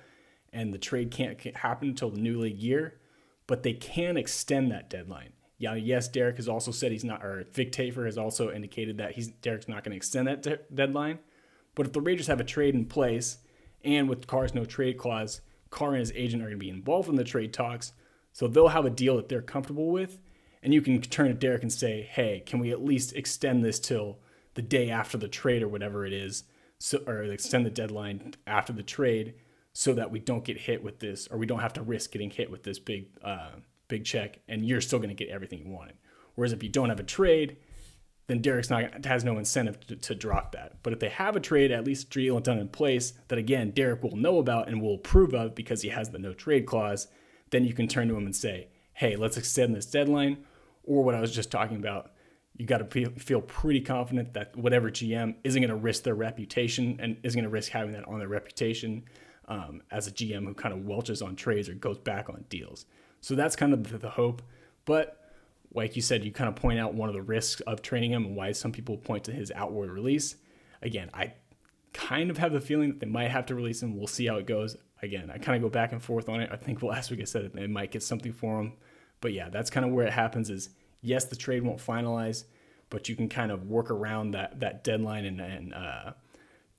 and 0.52 0.72
the 0.72 0.78
trade 0.78 1.10
can't 1.10 1.38
happen 1.56 1.88
until 1.88 2.10
the 2.10 2.20
new 2.20 2.40
league 2.40 2.58
year. 2.58 2.98
But 3.46 3.62
they 3.64 3.74
can 3.74 4.16
extend 4.16 4.70
that 4.70 4.88
deadline. 4.88 5.32
Yeah, 5.62 5.76
yes, 5.76 6.08
Derek 6.08 6.38
has 6.38 6.48
also 6.48 6.72
said 6.72 6.90
he's 6.90 7.04
not, 7.04 7.24
or 7.24 7.46
Vic 7.52 7.70
Tafur 7.70 8.04
has 8.04 8.18
also 8.18 8.50
indicated 8.50 8.98
that 8.98 9.12
he's 9.12 9.28
Derek's 9.28 9.68
not 9.68 9.84
going 9.84 9.92
to 9.92 9.96
extend 9.96 10.26
that 10.26 10.42
de- 10.42 10.58
deadline. 10.74 11.20
But 11.76 11.86
if 11.86 11.92
the 11.92 12.00
Raiders 12.00 12.26
have 12.26 12.40
a 12.40 12.44
trade 12.44 12.74
in 12.74 12.84
place, 12.84 13.38
and 13.84 14.08
with 14.08 14.26
Carr's 14.26 14.54
no 14.54 14.64
trade 14.64 14.98
clause, 14.98 15.40
Carr 15.70 15.90
and 15.90 16.00
his 16.00 16.10
agent 16.16 16.42
are 16.42 16.46
going 16.46 16.58
to 16.58 16.64
be 16.64 16.68
involved 16.68 17.08
in 17.08 17.14
the 17.14 17.22
trade 17.22 17.52
talks, 17.52 17.92
so 18.32 18.48
they'll 18.48 18.68
have 18.68 18.84
a 18.84 18.90
deal 18.90 19.14
that 19.14 19.28
they're 19.28 19.40
comfortable 19.40 19.92
with, 19.92 20.18
and 20.64 20.74
you 20.74 20.82
can 20.82 21.00
turn 21.00 21.28
to 21.28 21.34
Derek 21.34 21.62
and 21.62 21.72
say, 21.72 22.02
"Hey, 22.02 22.42
can 22.44 22.58
we 22.58 22.72
at 22.72 22.82
least 22.84 23.14
extend 23.14 23.64
this 23.64 23.78
till 23.78 24.18
the 24.54 24.62
day 24.62 24.90
after 24.90 25.16
the 25.16 25.28
trade 25.28 25.62
or 25.62 25.68
whatever 25.68 26.04
it 26.04 26.12
is, 26.12 26.42
so, 26.80 26.98
or 27.06 27.22
extend 27.22 27.64
the 27.64 27.70
deadline 27.70 28.34
after 28.48 28.72
the 28.72 28.82
trade, 28.82 29.34
so 29.72 29.94
that 29.94 30.10
we 30.10 30.18
don't 30.18 30.44
get 30.44 30.62
hit 30.62 30.82
with 30.82 30.98
this, 30.98 31.28
or 31.28 31.38
we 31.38 31.46
don't 31.46 31.60
have 31.60 31.74
to 31.74 31.82
risk 31.82 32.10
getting 32.10 32.30
hit 32.30 32.50
with 32.50 32.64
this 32.64 32.80
big, 32.80 33.06
uh, 33.22 33.52
big 33.92 34.04
check, 34.04 34.38
and 34.48 34.66
you're 34.66 34.80
still 34.80 34.98
going 34.98 35.16
to 35.16 35.24
get 35.24 35.28
everything 35.28 35.60
you 35.60 35.70
wanted." 35.70 35.96
Whereas 36.34 36.52
if 36.52 36.62
you 36.62 36.68
don't 36.68 36.88
have 36.88 37.00
a 37.00 37.04
trade, 37.04 37.58
then 38.26 38.40
Derek's 38.40 38.70
not 38.70 39.04
has 39.04 39.24
no 39.24 39.38
incentive 39.38 39.80
to, 39.86 39.96
to, 39.96 40.14
drop 40.14 40.52
that. 40.52 40.82
But 40.82 40.92
if 40.92 41.00
they 41.00 41.10
have 41.10 41.36
a 41.36 41.40
trade, 41.40 41.70
at 41.70 41.84
least 41.84 42.10
deal 42.10 42.40
done 42.40 42.58
in 42.58 42.68
place 42.68 43.12
that 43.28 43.38
again 43.38 43.70
Derek 43.70 44.02
will 44.02 44.16
know 44.16 44.38
about 44.38 44.68
and 44.68 44.80
will 44.80 44.94
approve 44.94 45.34
of 45.34 45.54
because 45.54 45.82
he 45.82 45.90
has 45.90 46.10
the 46.10 46.18
no 46.18 46.32
trade 46.32 46.66
clause, 46.66 47.08
then 47.50 47.64
you 47.64 47.74
can 47.74 47.88
turn 47.88 48.08
to 48.08 48.16
him 48.16 48.26
and 48.26 48.36
say, 48.36 48.68
"Hey, 48.94 49.16
let's 49.16 49.36
extend 49.36 49.74
this 49.74 49.86
deadline." 49.86 50.44
or 50.84 51.04
what 51.04 51.14
I 51.14 51.20
was 51.20 51.34
just 51.34 51.50
talking 51.50 51.76
about, 51.76 52.12
you 52.56 52.66
got 52.66 52.90
to 52.90 53.10
feel 53.10 53.40
pretty 53.40 53.80
confident 53.80 54.34
that 54.34 54.54
whatever 54.56 54.90
GM 54.90 55.36
isn't 55.42 55.60
going 55.60 55.70
to 55.70 55.76
risk 55.76 56.02
their 56.02 56.14
reputation 56.14 56.98
and 57.00 57.16
isn't 57.22 57.38
going 57.38 57.48
to 57.48 57.50
risk 57.50 57.72
having 57.72 57.92
that 57.92 58.06
on 58.06 58.18
their 58.18 58.28
reputation 58.28 59.04
um, 59.48 59.82
as 59.90 60.06
a 60.06 60.10
GM 60.10 60.44
who 60.44 60.54
kind 60.54 60.74
of 60.74 60.84
welches 60.84 61.22
on 61.22 61.34
trades 61.34 61.68
or 61.68 61.74
goes 61.74 61.98
back 61.98 62.28
on 62.28 62.44
deals. 62.48 62.84
So 63.22 63.34
that's 63.34 63.56
kind 63.56 63.72
of 63.72 64.00
the, 64.00 64.10
hope. 64.10 64.42
But 64.84 65.18
like 65.72 65.96
you 65.96 66.02
said, 66.02 66.24
you 66.24 66.32
kind 66.32 66.48
of 66.48 66.56
point 66.56 66.78
out 66.78 66.92
one 66.92 67.08
of 67.08 67.14
the 67.14 67.22
risks 67.22 67.62
of 67.62 67.80
training 67.80 68.10
him 68.10 68.26
and 68.26 68.36
why 68.36 68.52
some 68.52 68.72
people 68.72 68.98
point 68.98 69.24
to 69.24 69.32
his 69.32 69.50
outward 69.54 69.90
release. 69.90 70.36
Again, 70.82 71.08
I 71.14 71.32
kind 71.94 72.28
of 72.28 72.36
have 72.36 72.52
the 72.52 72.60
feeling 72.60 72.90
that 72.90 73.00
they 73.00 73.06
might 73.06 73.30
have 73.30 73.46
to 73.46 73.54
release 73.54 73.82
him. 73.82 73.96
We'll 73.96 74.06
see 74.06 74.26
how 74.26 74.36
it 74.36 74.46
goes. 74.46 74.76
Again, 75.02 75.30
I 75.32 75.38
kind 75.38 75.56
of 75.56 75.62
go 75.62 75.72
back 75.72 75.92
and 75.92 76.02
forth 76.02 76.28
on 76.28 76.42
it. 76.42 76.50
I 76.52 76.56
think 76.56 76.82
last 76.82 77.10
week 77.10 77.20
I 77.22 77.24
said 77.24 77.44
that 77.44 77.54
they 77.54 77.66
might 77.66 77.90
get 77.92 78.02
something 78.02 78.34
for 78.34 78.60
him 78.60 78.74
but 79.22 79.32
yeah, 79.32 79.48
that's 79.48 79.70
kind 79.70 79.86
of 79.86 79.92
where 79.92 80.06
it 80.06 80.12
happens 80.12 80.50
is 80.50 80.68
yes, 81.00 81.24
the 81.24 81.36
trade 81.36 81.62
won't 81.62 81.78
finalize, 81.78 82.44
but 82.90 83.08
you 83.08 83.16
can 83.16 83.30
kind 83.30 83.50
of 83.50 83.68
work 83.68 83.90
around 83.90 84.32
that 84.32 84.60
that 84.60 84.84
deadline 84.84 85.24
and, 85.24 85.40
and 85.40 85.72
uh, 85.72 86.12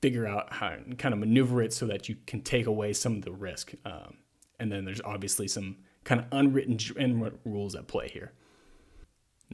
figure 0.03 0.27
out 0.27 0.53
how 0.53 0.67
and 0.67 0.99
kind 0.99 1.13
of 1.13 1.19
maneuver 1.19 1.63
it 1.63 1.73
so 1.73 1.87
that 1.87 2.07
you 2.07 2.17
can 2.27 2.41
take 2.41 2.67
away 2.67 2.93
some 2.93 3.15
of 3.15 3.23
the 3.23 3.31
risk. 3.31 3.73
Um, 3.85 4.17
and 4.59 4.71
then 4.71 4.85
there's 4.85 5.01
obviously 5.01 5.47
some 5.47 5.77
kind 6.03 6.21
of 6.21 6.27
unwritten 6.31 7.39
rules 7.45 7.75
at 7.75 7.87
play 7.87 8.09
here. 8.09 8.33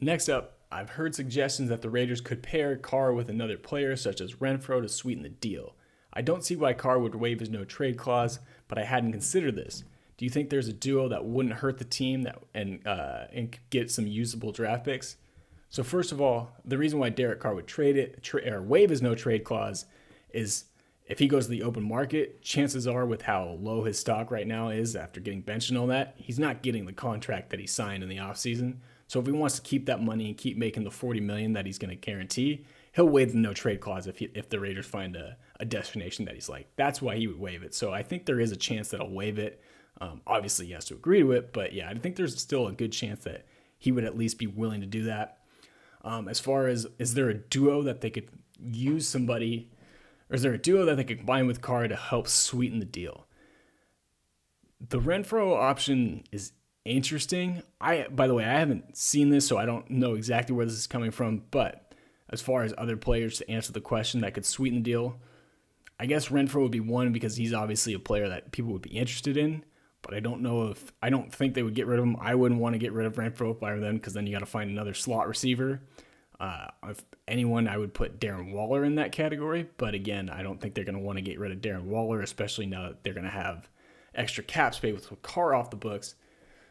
Next 0.00 0.28
up, 0.28 0.58
I've 0.72 0.90
heard 0.90 1.14
suggestions 1.14 1.68
that 1.68 1.82
the 1.82 1.90
Raiders 1.90 2.20
could 2.20 2.42
pair 2.42 2.76
Carr 2.76 3.12
with 3.12 3.28
another 3.28 3.56
player 3.56 3.96
such 3.96 4.20
as 4.20 4.34
Renfro, 4.34 4.80
to 4.80 4.88
sweeten 4.88 5.22
the 5.22 5.28
deal. 5.28 5.74
I 6.12 6.22
don't 6.22 6.44
see 6.44 6.56
why 6.56 6.72
Carr 6.72 6.98
would 6.98 7.14
waive 7.14 7.40
his 7.40 7.50
no 7.50 7.64
trade 7.64 7.96
clause, 7.96 8.40
but 8.68 8.78
I 8.78 8.84
hadn't 8.84 9.12
considered 9.12 9.56
this. 9.56 9.84
Do 10.16 10.24
you 10.24 10.30
think 10.30 10.50
there's 10.50 10.68
a 10.68 10.72
duo 10.72 11.08
that 11.08 11.24
wouldn't 11.24 11.56
hurt 11.56 11.78
the 11.78 11.84
team 11.84 12.22
that 12.22 12.42
and 12.52 12.86
uh, 12.86 13.24
and 13.32 13.56
get 13.70 13.90
some 13.90 14.06
usable 14.06 14.52
draft 14.52 14.84
picks? 14.84 15.16
So 15.70 15.82
first 15.82 16.12
of 16.12 16.20
all, 16.20 16.56
the 16.64 16.78
reason 16.78 16.98
why 16.98 17.10
Derek 17.10 17.40
Carr 17.40 17.54
would 17.54 17.66
trade 17.66 17.96
it 17.96 18.22
tra- 18.22 18.52
or 18.52 18.60
waive 18.60 18.90
his 18.90 19.02
no 19.02 19.14
trade 19.14 19.44
clause 19.44 19.86
is 20.32 20.64
if 21.10 21.18
he 21.18 21.26
goes 21.26 21.46
to 21.46 21.50
the 21.50 21.64
open 21.64 21.82
market, 21.82 22.40
chances 22.40 22.86
are 22.86 23.04
with 23.04 23.22
how 23.22 23.58
low 23.60 23.82
his 23.82 23.98
stock 23.98 24.30
right 24.30 24.46
now 24.46 24.68
is 24.68 24.94
after 24.94 25.18
getting 25.18 25.40
benched 25.40 25.68
and 25.68 25.76
all 25.76 25.88
that, 25.88 26.14
he's 26.16 26.38
not 26.38 26.62
getting 26.62 26.86
the 26.86 26.92
contract 26.92 27.50
that 27.50 27.58
he 27.58 27.66
signed 27.66 28.04
in 28.04 28.08
the 28.08 28.18
offseason. 28.18 28.76
So 29.08 29.18
if 29.18 29.26
he 29.26 29.32
wants 29.32 29.56
to 29.56 29.62
keep 29.62 29.86
that 29.86 30.00
money 30.00 30.28
and 30.28 30.36
keep 30.36 30.56
making 30.56 30.84
the 30.84 30.90
40 30.92 31.18
million 31.18 31.54
that 31.54 31.66
he's 31.66 31.78
going 31.78 31.90
to 31.90 31.96
guarantee, 31.96 32.64
he'll 32.92 33.08
waive 33.08 33.32
the 33.32 33.38
no 33.38 33.52
trade 33.52 33.80
clause 33.80 34.06
if 34.06 34.18
he, 34.18 34.30
if 34.36 34.48
the 34.48 34.60
Raiders 34.60 34.86
find 34.86 35.16
a, 35.16 35.36
a 35.58 35.64
destination 35.64 36.26
that 36.26 36.34
he's 36.34 36.48
like. 36.48 36.68
That's 36.76 37.02
why 37.02 37.16
he 37.16 37.26
would 37.26 37.40
waive 37.40 37.64
it. 37.64 37.74
So 37.74 37.92
I 37.92 38.04
think 38.04 38.24
there 38.24 38.38
is 38.38 38.52
a 38.52 38.56
chance 38.56 38.90
that 38.90 39.00
he'll 39.00 39.10
waive 39.10 39.40
it. 39.40 39.60
Um, 40.00 40.20
obviously, 40.28 40.66
he 40.66 40.72
has 40.74 40.84
to 40.86 40.94
agree 40.94 41.18
to 41.18 41.32
it, 41.32 41.52
but 41.52 41.72
yeah, 41.72 41.90
I 41.90 41.94
think 41.94 42.14
there's 42.14 42.40
still 42.40 42.68
a 42.68 42.72
good 42.72 42.92
chance 42.92 43.24
that 43.24 43.46
he 43.78 43.90
would 43.90 44.04
at 44.04 44.16
least 44.16 44.38
be 44.38 44.46
willing 44.46 44.80
to 44.80 44.86
do 44.86 45.02
that. 45.04 45.38
Um, 46.04 46.28
as 46.28 46.38
far 46.38 46.68
as 46.68 46.86
is 47.00 47.14
there 47.14 47.28
a 47.30 47.34
duo 47.34 47.82
that 47.82 48.02
they 48.02 48.10
could 48.10 48.28
use 48.60 49.08
somebody, 49.08 49.72
or 50.30 50.36
is 50.36 50.42
there 50.42 50.52
a 50.52 50.58
duo 50.58 50.84
that 50.84 50.96
they 50.96 51.04
could 51.04 51.18
combine 51.18 51.46
with 51.46 51.60
Carr 51.60 51.88
to 51.88 51.96
help 51.96 52.28
sweeten 52.28 52.78
the 52.78 52.84
deal? 52.84 53.26
The 54.88 55.00
Renfro 55.00 55.56
option 55.56 56.24
is 56.32 56.52
interesting. 56.84 57.62
I, 57.80 58.06
by 58.10 58.26
the 58.26 58.34
way, 58.34 58.44
I 58.44 58.58
haven't 58.58 58.96
seen 58.96 59.30
this, 59.30 59.46
so 59.46 59.58
I 59.58 59.66
don't 59.66 59.90
know 59.90 60.14
exactly 60.14 60.54
where 60.54 60.64
this 60.64 60.74
is 60.78 60.86
coming 60.86 61.10
from. 61.10 61.42
But 61.50 61.94
as 62.30 62.40
far 62.40 62.62
as 62.62 62.72
other 62.78 62.96
players 62.96 63.38
to 63.38 63.50
answer 63.50 63.72
the 63.72 63.80
question 63.80 64.20
that 64.20 64.34
could 64.34 64.46
sweeten 64.46 64.78
the 64.78 64.84
deal, 64.84 65.18
I 65.98 66.06
guess 66.06 66.28
Renfro 66.28 66.62
would 66.62 66.70
be 66.70 66.80
one 66.80 67.12
because 67.12 67.36
he's 67.36 67.52
obviously 67.52 67.92
a 67.92 67.98
player 67.98 68.28
that 68.28 68.52
people 68.52 68.72
would 68.72 68.82
be 68.82 68.96
interested 68.96 69.36
in 69.36 69.64
but 70.02 70.14
I 70.14 70.20
don't 70.20 70.40
know 70.40 70.68
if 70.68 70.92
I 71.02 71.10
don't 71.10 71.32
think 71.32 71.54
they 71.54 71.62
would 71.62 71.74
get 71.74 71.86
rid 71.86 71.98
of 71.98 72.04
him. 72.04 72.16
I 72.20 72.34
wouldn't 72.34 72.60
want 72.60 72.74
to 72.74 72.78
get 72.78 72.92
rid 72.92 73.06
of 73.06 73.14
Renfro 73.14 73.56
I 73.62 73.72
were 73.72 73.80
them 73.80 73.96
because 73.96 74.14
then 74.14 74.26
you 74.26 74.32
got 74.32 74.40
to 74.40 74.46
find 74.46 74.70
another 74.70 74.94
slot 74.94 75.28
receiver. 75.28 75.80
Uh, 76.40 76.68
if 76.88 77.04
anyone, 77.28 77.68
I 77.68 77.76
would 77.76 77.92
put 77.92 78.18
Darren 78.18 78.52
Waller 78.52 78.82
in 78.84 78.94
that 78.94 79.12
category. 79.12 79.68
But 79.76 79.94
again, 79.94 80.30
I 80.30 80.42
don't 80.42 80.58
think 80.58 80.74
they're 80.74 80.84
going 80.84 80.96
to 80.96 81.00
want 81.00 81.18
to 81.18 81.22
get 81.22 81.38
rid 81.38 81.52
of 81.52 81.58
Darren 81.58 81.84
Waller, 81.84 82.22
especially 82.22 82.66
now 82.66 82.88
that 82.88 83.04
they're 83.04 83.12
going 83.12 83.24
to 83.24 83.30
have 83.30 83.68
extra 84.14 84.42
cap 84.42 84.74
space 84.74 85.10
with 85.10 85.22
Carr 85.22 85.54
off 85.54 85.70
the 85.70 85.76
books. 85.76 86.14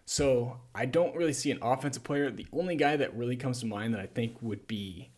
So 0.06 0.58
I 0.74 0.88
don't 0.88 1.16
really 1.16 1.34
see 1.34 1.52
an 1.52 1.60
offensive 1.62 2.04
player. 2.04 2.32
The 2.32 2.48
only 2.52 2.76
guy 2.76 2.96
that 2.98 3.16
really 3.16 3.36
comes 3.36 3.60
to 3.60 3.68
mind 3.68 3.94
that 3.94 4.02
I 4.02 4.08
think 4.08 4.38
would 4.42 4.66
be 4.66 5.12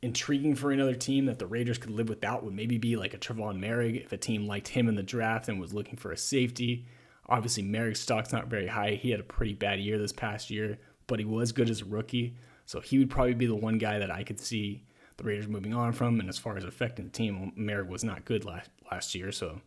intriguing 0.00 0.54
for 0.54 0.70
another 0.70 0.94
team 0.94 1.26
that 1.26 1.38
the 1.38 1.46
Raiders 1.46 1.76
could 1.76 1.90
live 1.90 2.08
without 2.08 2.44
would 2.44 2.54
maybe 2.54 2.78
be 2.78 2.96
like 2.96 3.12
a 3.12 3.18
Trevon 3.18 3.60
Moehrig 3.60 4.02
if 4.02 4.12
a 4.12 4.16
team 4.16 4.46
liked 4.46 4.68
him 4.68 4.88
in 4.88 4.94
the 4.94 5.02
draft 5.02 5.48
and 5.48 5.60
was 5.60 5.74
looking 5.74 5.96
for 5.96 6.12
a 6.12 6.16
safety. 6.16 6.86
Obviously, 7.26 7.62
Moehrig's 7.62 8.00
stock's 8.00 8.32
not 8.32 8.46
very 8.46 8.68
high. 8.68 8.92
He 8.92 9.10
had 9.10 9.20
a 9.20 9.24
pretty 9.24 9.52
bad 9.52 9.80
year 9.80 9.98
this 9.98 10.12
past 10.12 10.48
year, 10.48 10.78
but 11.06 11.18
he 11.18 11.26
was 11.26 11.52
good 11.52 11.68
as 11.68 11.82
a 11.82 11.84
rookie. 11.84 12.34
So 12.68 12.82
he 12.82 12.98
would 12.98 13.08
probably 13.08 13.32
be 13.32 13.46
the 13.46 13.56
one 13.56 13.78
guy 13.78 13.98
that 13.98 14.10
I 14.10 14.22
could 14.22 14.38
see 14.38 14.84
the 15.16 15.24
Raiders 15.24 15.48
moving 15.48 15.72
on 15.72 15.90
from. 15.92 16.20
And 16.20 16.28
as 16.28 16.36
far 16.36 16.58
as 16.58 16.64
affecting 16.64 17.06
the 17.06 17.10
team, 17.10 17.50
Moehrig 17.58 17.88
was 17.88 18.04
not 18.04 18.26
good 18.26 18.44
last, 18.44 18.68
last 18.92 19.14
year, 19.14 19.32
so 19.32 19.62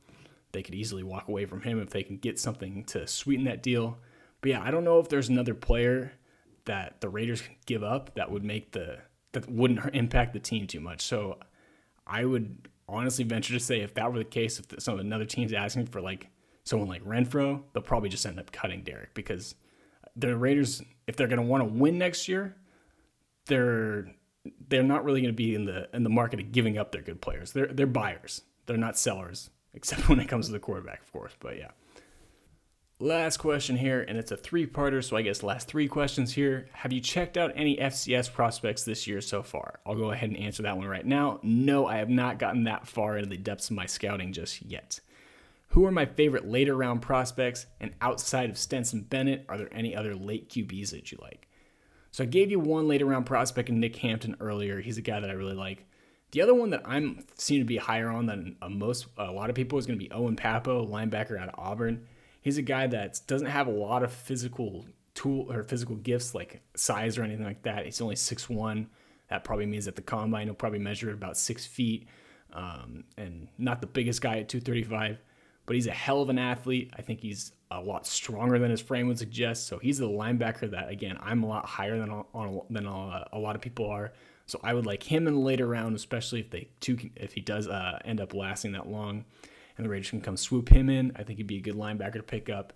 they 0.51 0.61
could 0.61 0.75
easily 0.75 1.01
walk 1.01 1.27
away 1.27 1.47
from 1.47 1.61
him 1.61 1.81
if 1.81 1.89
they 1.89 2.03
can 2.03 2.17
get 2.17 2.39
something 2.39 2.83
to 2.85 3.07
sweeten 3.07 3.45
that 3.45 3.63
deal. 3.63 3.97
But 4.41 4.51
yeah, 4.51 4.61
I 4.61 4.69
don't 4.69 4.83
know 4.83 4.99
if 4.99 5.09
there's 5.09 5.29
another 5.29 5.55
player 5.55 6.13
that 6.65 7.01
the 7.01 7.09
Raiders 7.09 7.41
can 7.41 7.55
give 7.65 7.83
up 7.83 8.13
that 8.13 8.29
would 8.29 8.43
make 8.43 8.71
the 8.71 8.99
that 9.31 9.49
wouldn't 9.49 9.95
impact 9.95 10.33
the 10.33 10.39
team 10.39 10.67
too 10.67 10.79
much. 10.79 11.01
So 11.01 11.39
I 12.05 12.23
would 12.23 12.67
honestly 12.87 13.25
venture 13.25 13.53
to 13.53 13.59
say 13.59 13.81
if 13.81 13.95
that 13.95 14.13
were 14.13 14.19
the 14.19 14.25
case, 14.25 14.59
if 14.59 14.79
some 14.79 14.99
another 14.99 15.25
team's 15.25 15.53
asking 15.53 15.87
for 15.87 16.01
like 16.01 16.27
someone 16.65 16.87
like 16.87 17.03
Renfro, 17.03 17.63
they'll 17.73 17.81
probably 17.81 18.09
just 18.09 18.27
end 18.27 18.39
up 18.39 18.51
cutting 18.51 18.83
Derek 18.83 19.15
because 19.15 19.55
the 20.15 20.37
Raiders, 20.37 20.83
if 21.07 21.15
they're 21.15 21.27
going 21.27 21.41
to 21.41 21.47
want 21.47 21.61
to 21.61 21.65
win 21.79 21.97
next 21.97 22.27
year, 22.27 22.57
they're 23.45 24.07
they're 24.69 24.83
not 24.83 25.03
really 25.03 25.21
going 25.21 25.33
to 25.33 25.37
be 25.37 25.55
in 25.55 25.65
the 25.65 25.87
in 25.93 26.03
the 26.03 26.09
market 26.09 26.39
of 26.39 26.51
giving 26.51 26.77
up 26.77 26.91
their 26.91 27.01
good 27.01 27.21
players. 27.21 27.51
They're 27.51 27.67
they're 27.67 27.87
buyers. 27.87 28.41
They're 28.65 28.77
not 28.77 28.97
sellers, 28.97 29.49
except 29.73 30.09
when 30.09 30.19
it 30.19 30.27
comes 30.27 30.47
to 30.47 30.51
the 30.51 30.59
quarterback, 30.59 31.01
of 31.01 31.11
course. 31.11 31.33
But 31.39 31.57
yeah. 31.57 31.71
Last 32.99 33.37
question 33.37 33.77
here, 33.77 34.05
and 34.07 34.15
it's 34.15 34.29
a 34.29 34.37
three 34.37 34.67
parter, 34.67 35.03
so 35.03 35.17
I 35.17 35.23
guess 35.23 35.41
last 35.41 35.67
three 35.67 35.87
questions 35.87 36.33
here. 36.33 36.67
Have 36.71 36.93
you 36.93 37.01
checked 37.01 37.35
out 37.35 37.51
any 37.55 37.75
FCS 37.77 38.31
prospects 38.31 38.83
this 38.83 39.07
year 39.07 39.21
so 39.21 39.41
far? 39.41 39.79
I'll 39.87 39.95
go 39.95 40.11
ahead 40.11 40.29
and 40.29 40.37
answer 40.37 40.61
that 40.61 40.77
one 40.77 40.85
right 40.85 41.05
now. 41.05 41.39
No, 41.41 41.87
I 41.87 41.97
have 41.97 42.11
not 42.11 42.37
gotten 42.37 42.65
that 42.65 42.87
far 42.87 43.17
into 43.17 43.27
the 43.27 43.37
depths 43.37 43.71
of 43.71 43.75
my 43.75 43.87
scouting 43.87 44.33
just 44.33 44.61
yet. 44.61 44.99
Who 45.69 45.85
are 45.85 45.91
my 45.91 46.05
favorite 46.05 46.47
later 46.47 46.75
round 46.75 47.01
prospects? 47.01 47.65
And 47.79 47.93
outside 48.01 48.51
of 48.51 48.57
Stetson 48.59 49.01
Bennett, 49.01 49.45
are 49.49 49.57
there 49.57 49.73
any 49.73 49.95
other 49.95 50.13
late 50.13 50.49
QBs 50.49 50.91
that 50.91 51.11
you 51.11 51.17
like? 51.23 51.47
So 52.11 52.23
I 52.23 52.27
gave 52.27 52.51
you 52.51 52.59
one 52.59 52.87
later 52.87 53.05
round 53.05 53.25
prospect 53.25 53.69
in 53.69 53.79
Nick 53.79 53.95
Hampton 53.97 54.35
earlier. 54.39 54.81
He's 54.81 54.97
a 54.97 55.01
guy 55.01 55.19
that 55.19 55.29
I 55.29 55.33
really 55.33 55.55
like. 55.55 55.85
The 56.31 56.41
other 56.41 56.53
one 56.53 56.69
that 56.69 56.83
I'm 56.85 57.25
seem 57.37 57.59
to 57.59 57.65
be 57.65 57.77
higher 57.77 58.09
on 58.09 58.25
than 58.25 58.55
a 58.61 58.69
most 58.69 59.07
a 59.17 59.31
lot 59.31 59.49
of 59.49 59.55
people 59.55 59.79
is 59.79 59.85
going 59.85 59.99
to 59.99 60.05
be 60.05 60.11
Owen 60.11 60.35
Pappoe, 60.35 60.85
linebacker 60.85 61.39
out 61.39 61.49
of 61.49 61.55
Auburn. 61.57 62.07
He's 62.41 62.57
a 62.57 62.61
guy 62.61 62.87
that 62.87 63.21
doesn't 63.27 63.47
have 63.47 63.67
a 63.67 63.71
lot 63.71 64.03
of 64.03 64.11
physical 64.11 64.85
tool 65.13 65.51
or 65.51 65.63
physical 65.63 65.95
gifts 65.95 66.33
like 66.33 66.61
size 66.75 67.17
or 67.17 67.23
anything 67.23 67.45
like 67.45 67.63
that. 67.63 67.85
He's 67.85 68.01
only 68.01 68.15
six 68.15 68.49
one. 68.49 68.89
That 69.29 69.43
probably 69.43 69.65
means 69.65 69.87
at 69.87 69.95
the 69.95 70.01
combine 70.01 70.47
he'll 70.47 70.55
probably 70.55 70.79
measure 70.79 71.11
about 71.11 71.37
six 71.37 71.65
feet, 71.65 72.07
um, 72.53 73.05
and 73.17 73.47
not 73.57 73.79
the 73.79 73.87
biggest 73.87 74.21
guy 74.21 74.39
at 74.39 74.49
235, 74.49 75.21
but 75.65 75.75
he's 75.75 75.87
a 75.87 75.91
hell 75.91 76.21
of 76.21 76.29
an 76.29 76.37
athlete. 76.37 76.91
I 76.97 77.01
think 77.01 77.21
he's 77.21 77.53
a 77.71 77.81
lot 77.81 78.05
stronger 78.05 78.59
than 78.59 78.71
his 78.71 78.81
frame 78.81 79.07
would 79.07 79.19
suggest. 79.19 79.67
So 79.67 79.79
he's 79.79 79.97
the 79.97 80.07
linebacker 80.07 80.69
that 80.71 80.89
again 80.89 81.17
I'm 81.21 81.43
a 81.43 81.47
lot 81.47 81.65
higher 81.65 81.97
than 81.97 82.09
on 82.09 82.61
than 82.69 82.85
a, 82.85 83.27
a 83.33 83.39
lot 83.39 83.55
of 83.55 83.61
people 83.61 83.89
are. 83.89 84.13
So 84.45 84.59
I 84.63 84.73
would 84.73 84.85
like 84.85 85.03
him 85.03 85.27
in 85.27 85.35
the 85.35 85.39
later 85.39 85.67
round, 85.67 85.95
especially 85.95 86.41
if 86.41 86.49
they 86.49 86.69
two 86.79 86.97
if 87.15 87.33
he 87.33 87.41
does 87.41 87.67
uh, 87.67 87.99
end 88.05 88.19
up 88.19 88.33
lasting 88.33 88.73
that 88.73 88.87
long 88.87 89.25
and 89.77 89.85
the 89.85 89.89
Raiders 89.89 90.09
can 90.09 90.21
come 90.21 90.37
swoop 90.37 90.69
him 90.69 90.89
in. 90.89 91.11
I 91.15 91.23
think 91.23 91.37
he'd 91.37 91.47
be 91.47 91.57
a 91.57 91.61
good 91.61 91.75
linebacker 91.75 92.13
to 92.13 92.23
pick 92.23 92.49
up. 92.49 92.73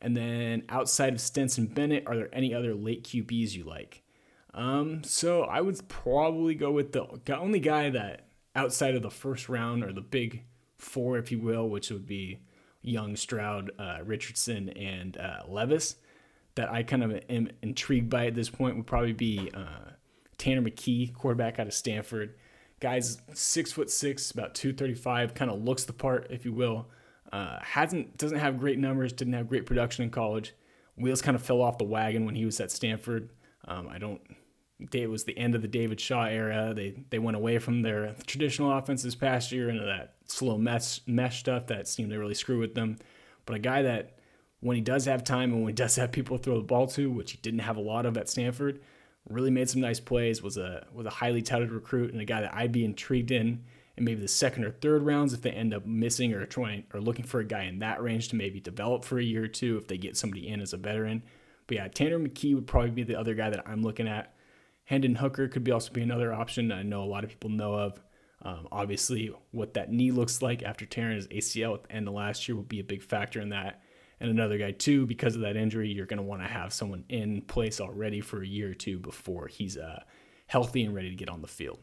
And 0.00 0.16
then 0.16 0.64
outside 0.68 1.14
of 1.14 1.20
Stetson 1.20 1.66
Bennett, 1.66 2.06
are 2.06 2.16
there 2.16 2.28
any 2.32 2.52
other 2.52 2.74
late 2.74 3.04
QBs 3.04 3.54
you 3.54 3.64
like? 3.64 4.02
Um, 4.52 5.02
so 5.02 5.44
I 5.44 5.60
would 5.60 5.88
probably 5.88 6.54
go 6.54 6.70
with 6.70 6.92
the 6.92 7.06
only 7.34 7.60
guy 7.60 7.90
that 7.90 8.26
outside 8.54 8.94
of 8.94 9.02
the 9.02 9.10
first 9.10 9.48
round 9.48 9.82
or 9.82 9.92
the 9.92 10.00
big 10.00 10.44
four, 10.76 11.18
if 11.18 11.32
you 11.32 11.38
will, 11.38 11.68
which 11.68 11.90
would 11.90 12.06
be 12.06 12.40
Young, 12.84 13.16
Stroud, 13.16 13.70
uh, 13.78 13.98
Richardson, 14.04 14.68
and 14.70 15.16
uh, 15.16 15.40
Levis, 15.48 15.96
that 16.54 16.70
I 16.70 16.82
kind 16.82 17.02
of 17.02 17.20
am 17.28 17.50
intrigued 17.62 18.10
by 18.10 18.26
at 18.26 18.34
this 18.34 18.50
point 18.50 18.76
would 18.76 18.86
probably 18.86 19.12
be 19.12 19.50
uh, 19.54 19.90
Tanner 20.38 20.62
McKee, 20.62 21.12
quarterback 21.14 21.58
out 21.58 21.66
of 21.66 21.74
Stanford. 21.74 22.34
Guy's 22.80 23.18
six 23.32 23.72
foot 23.72 23.90
six, 23.90 24.30
about 24.30 24.54
235, 24.54 25.34
kind 25.34 25.50
of 25.50 25.62
looks 25.62 25.84
the 25.84 25.92
part, 25.92 26.26
if 26.30 26.44
you 26.44 26.52
will. 26.52 26.86
Uh, 27.32 27.58
hasn't 27.62 28.16
doesn't 28.18 28.38
have 28.38 28.58
great 28.58 28.78
numbers, 28.78 29.12
didn't 29.12 29.32
have 29.32 29.48
great 29.48 29.66
production 29.66 30.04
in 30.04 30.10
college. 30.10 30.54
Wheels 30.96 31.22
kind 31.22 31.34
of 31.34 31.42
fell 31.42 31.62
off 31.62 31.78
the 31.78 31.84
wagon 31.84 32.26
when 32.26 32.34
he 32.36 32.44
was 32.44 32.60
at 32.60 32.70
Stanford. 32.70 33.30
Um, 33.66 33.88
I 33.88 33.98
don't. 33.98 34.20
It 34.92 35.10
was 35.10 35.24
the 35.24 35.36
end 35.38 35.54
of 35.54 35.62
the 35.62 35.68
David 35.68 36.00
Shaw 36.00 36.24
era. 36.24 36.72
They 36.74 37.04
they 37.10 37.18
went 37.18 37.36
away 37.36 37.58
from 37.58 37.82
their 37.82 38.14
traditional 38.26 38.76
offense 38.76 39.02
this 39.02 39.14
past 39.14 39.52
year 39.52 39.68
into 39.68 39.84
that 39.84 40.14
slow 40.26 40.58
mesh 40.58 41.00
mesh 41.06 41.40
stuff 41.40 41.66
that 41.68 41.88
seemed 41.88 42.10
to 42.10 42.18
really 42.18 42.34
screw 42.34 42.58
with 42.58 42.74
them. 42.74 42.98
But 43.46 43.56
a 43.56 43.60
guy 43.60 43.82
that 43.82 44.18
when 44.60 44.76
he 44.76 44.80
does 44.80 45.04
have 45.04 45.24
time 45.24 45.52
and 45.52 45.62
when 45.62 45.70
he 45.70 45.74
does 45.82 45.96
have 45.96 46.12
people 46.12 46.38
to 46.38 46.42
throw 46.42 46.58
the 46.58 46.66
ball 46.66 46.86
to, 46.88 47.10
which 47.10 47.32
he 47.32 47.38
didn't 47.38 47.60
have 47.60 47.76
a 47.76 47.82
lot 47.82 48.06
of 48.06 48.16
at 48.16 48.28
Stanford, 48.28 48.80
really 49.28 49.50
made 49.50 49.70
some 49.70 49.80
nice 49.80 50.00
plays, 50.00 50.42
was 50.42 50.56
a 50.56 50.86
was 50.92 51.06
a 51.06 51.10
highly 51.10 51.42
touted 51.42 51.70
recruit 51.70 52.12
and 52.12 52.20
a 52.20 52.24
guy 52.24 52.40
that 52.40 52.54
I'd 52.54 52.72
be 52.72 52.84
intrigued 52.84 53.30
in 53.30 53.64
in 53.96 54.04
maybe 54.04 54.20
the 54.20 54.28
second 54.28 54.64
or 54.64 54.70
third 54.70 55.02
rounds 55.02 55.32
if 55.32 55.42
they 55.42 55.50
end 55.50 55.72
up 55.72 55.86
missing 55.86 56.32
or 56.32 56.44
trying 56.46 56.84
or 56.92 57.00
looking 57.00 57.24
for 57.24 57.40
a 57.40 57.44
guy 57.44 57.64
in 57.64 57.78
that 57.78 58.02
range 58.02 58.28
to 58.28 58.36
maybe 58.36 58.60
develop 58.60 59.04
for 59.04 59.18
a 59.18 59.24
year 59.24 59.44
or 59.44 59.48
two 59.48 59.76
if 59.76 59.86
they 59.86 59.96
get 59.96 60.16
somebody 60.16 60.48
in 60.48 60.60
as 60.60 60.72
a 60.72 60.76
veteran. 60.76 61.22
But 61.66 61.76
yeah, 61.76 61.88
Tanner 61.88 62.18
McKee 62.18 62.54
would 62.54 62.66
probably 62.66 62.90
be 62.90 63.04
the 63.04 63.18
other 63.18 63.34
guy 63.34 63.50
that 63.50 63.66
I'm 63.66 63.82
looking 63.82 64.08
at. 64.08 64.34
Hendon 64.84 65.16
Hooker 65.16 65.48
could 65.48 65.64
be 65.64 65.70
also 65.70 65.92
be 65.92 66.02
another 66.02 66.32
option 66.32 66.70
I 66.70 66.82
know 66.82 67.02
a 67.02 67.06
lot 67.06 67.24
of 67.24 67.30
people 67.30 67.50
know 67.50 67.74
of. 67.74 68.02
Um, 68.42 68.68
obviously, 68.70 69.32
what 69.52 69.74
that 69.74 69.90
knee 69.90 70.10
looks 70.10 70.42
like 70.42 70.62
after 70.62 70.84
tearing 70.84 71.16
his 71.16 71.28
ACL 71.28 71.74
at 71.74 71.84
the 71.84 71.92
end 71.92 72.08
of 72.08 72.14
last 72.14 72.46
year 72.46 72.56
will 72.56 72.62
be 72.62 72.80
a 72.80 72.84
big 72.84 73.02
factor 73.02 73.40
in 73.40 73.48
that. 73.50 73.82
And 74.20 74.30
another 74.30 74.58
guy 74.58 74.70
too 74.70 75.06
because 75.06 75.34
of 75.34 75.42
that 75.42 75.56
injury 75.56 75.90
you're 75.90 76.06
going 76.06 76.18
to 76.18 76.22
want 76.22 76.42
to 76.42 76.48
have 76.48 76.72
someone 76.72 77.04
in 77.08 77.42
place 77.42 77.80
already 77.80 78.20
for 78.20 78.42
a 78.42 78.46
year 78.46 78.70
or 78.70 78.74
two 78.74 78.98
before 78.98 79.48
he's 79.48 79.76
uh, 79.76 80.02
healthy 80.46 80.84
and 80.84 80.94
ready 80.94 81.10
to 81.10 81.16
get 81.16 81.28
on 81.28 81.42
the 81.42 81.48
field. 81.48 81.78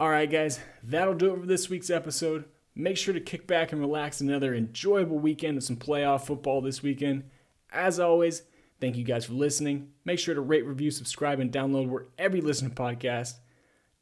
All 0.00 0.08
right 0.08 0.30
guys 0.30 0.58
that'll 0.82 1.14
do 1.14 1.34
it 1.34 1.40
for 1.40 1.46
this 1.46 1.68
week's 1.68 1.90
episode. 1.90 2.44
Make 2.74 2.96
sure 2.96 3.14
to 3.14 3.20
kick 3.20 3.46
back 3.46 3.72
and 3.72 3.80
relax 3.80 4.20
another 4.20 4.54
enjoyable 4.54 5.18
weekend 5.18 5.58
of 5.58 5.64
some 5.64 5.76
playoff 5.76 6.26
football 6.26 6.60
this 6.60 6.82
weekend. 6.82 7.24
As 7.70 8.00
always 8.00 8.42
thank 8.80 8.96
you 8.96 9.04
guys 9.04 9.24
for 9.24 9.34
listening. 9.34 9.90
Make 10.04 10.18
sure 10.18 10.34
to 10.34 10.40
rate 10.40 10.66
review 10.66 10.90
subscribe 10.90 11.40
and 11.40 11.52
download 11.52 11.88
wherever 11.88 12.36
you 12.36 12.42
listen 12.42 12.70
to 12.70 12.74
podcasts 12.74 13.34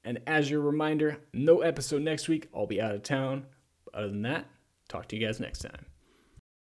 and 0.05 0.21
as 0.27 0.51
your 0.51 0.61
reminder 0.61 1.19
no 1.33 1.61
episode 1.61 2.03
next 2.03 2.29
week. 2.29 2.49
I'll 2.55 2.67
be 2.67 2.81
out 2.81 2.95
of 2.95 3.03
town. 3.03 3.47
But 3.85 3.95
other 3.95 4.09
than 4.09 4.23
that 4.23 4.47
talk 4.89 5.09
to 5.09 5.17
you 5.17 5.27
guys 5.27 5.41
next 5.41 5.61
time 5.61 5.87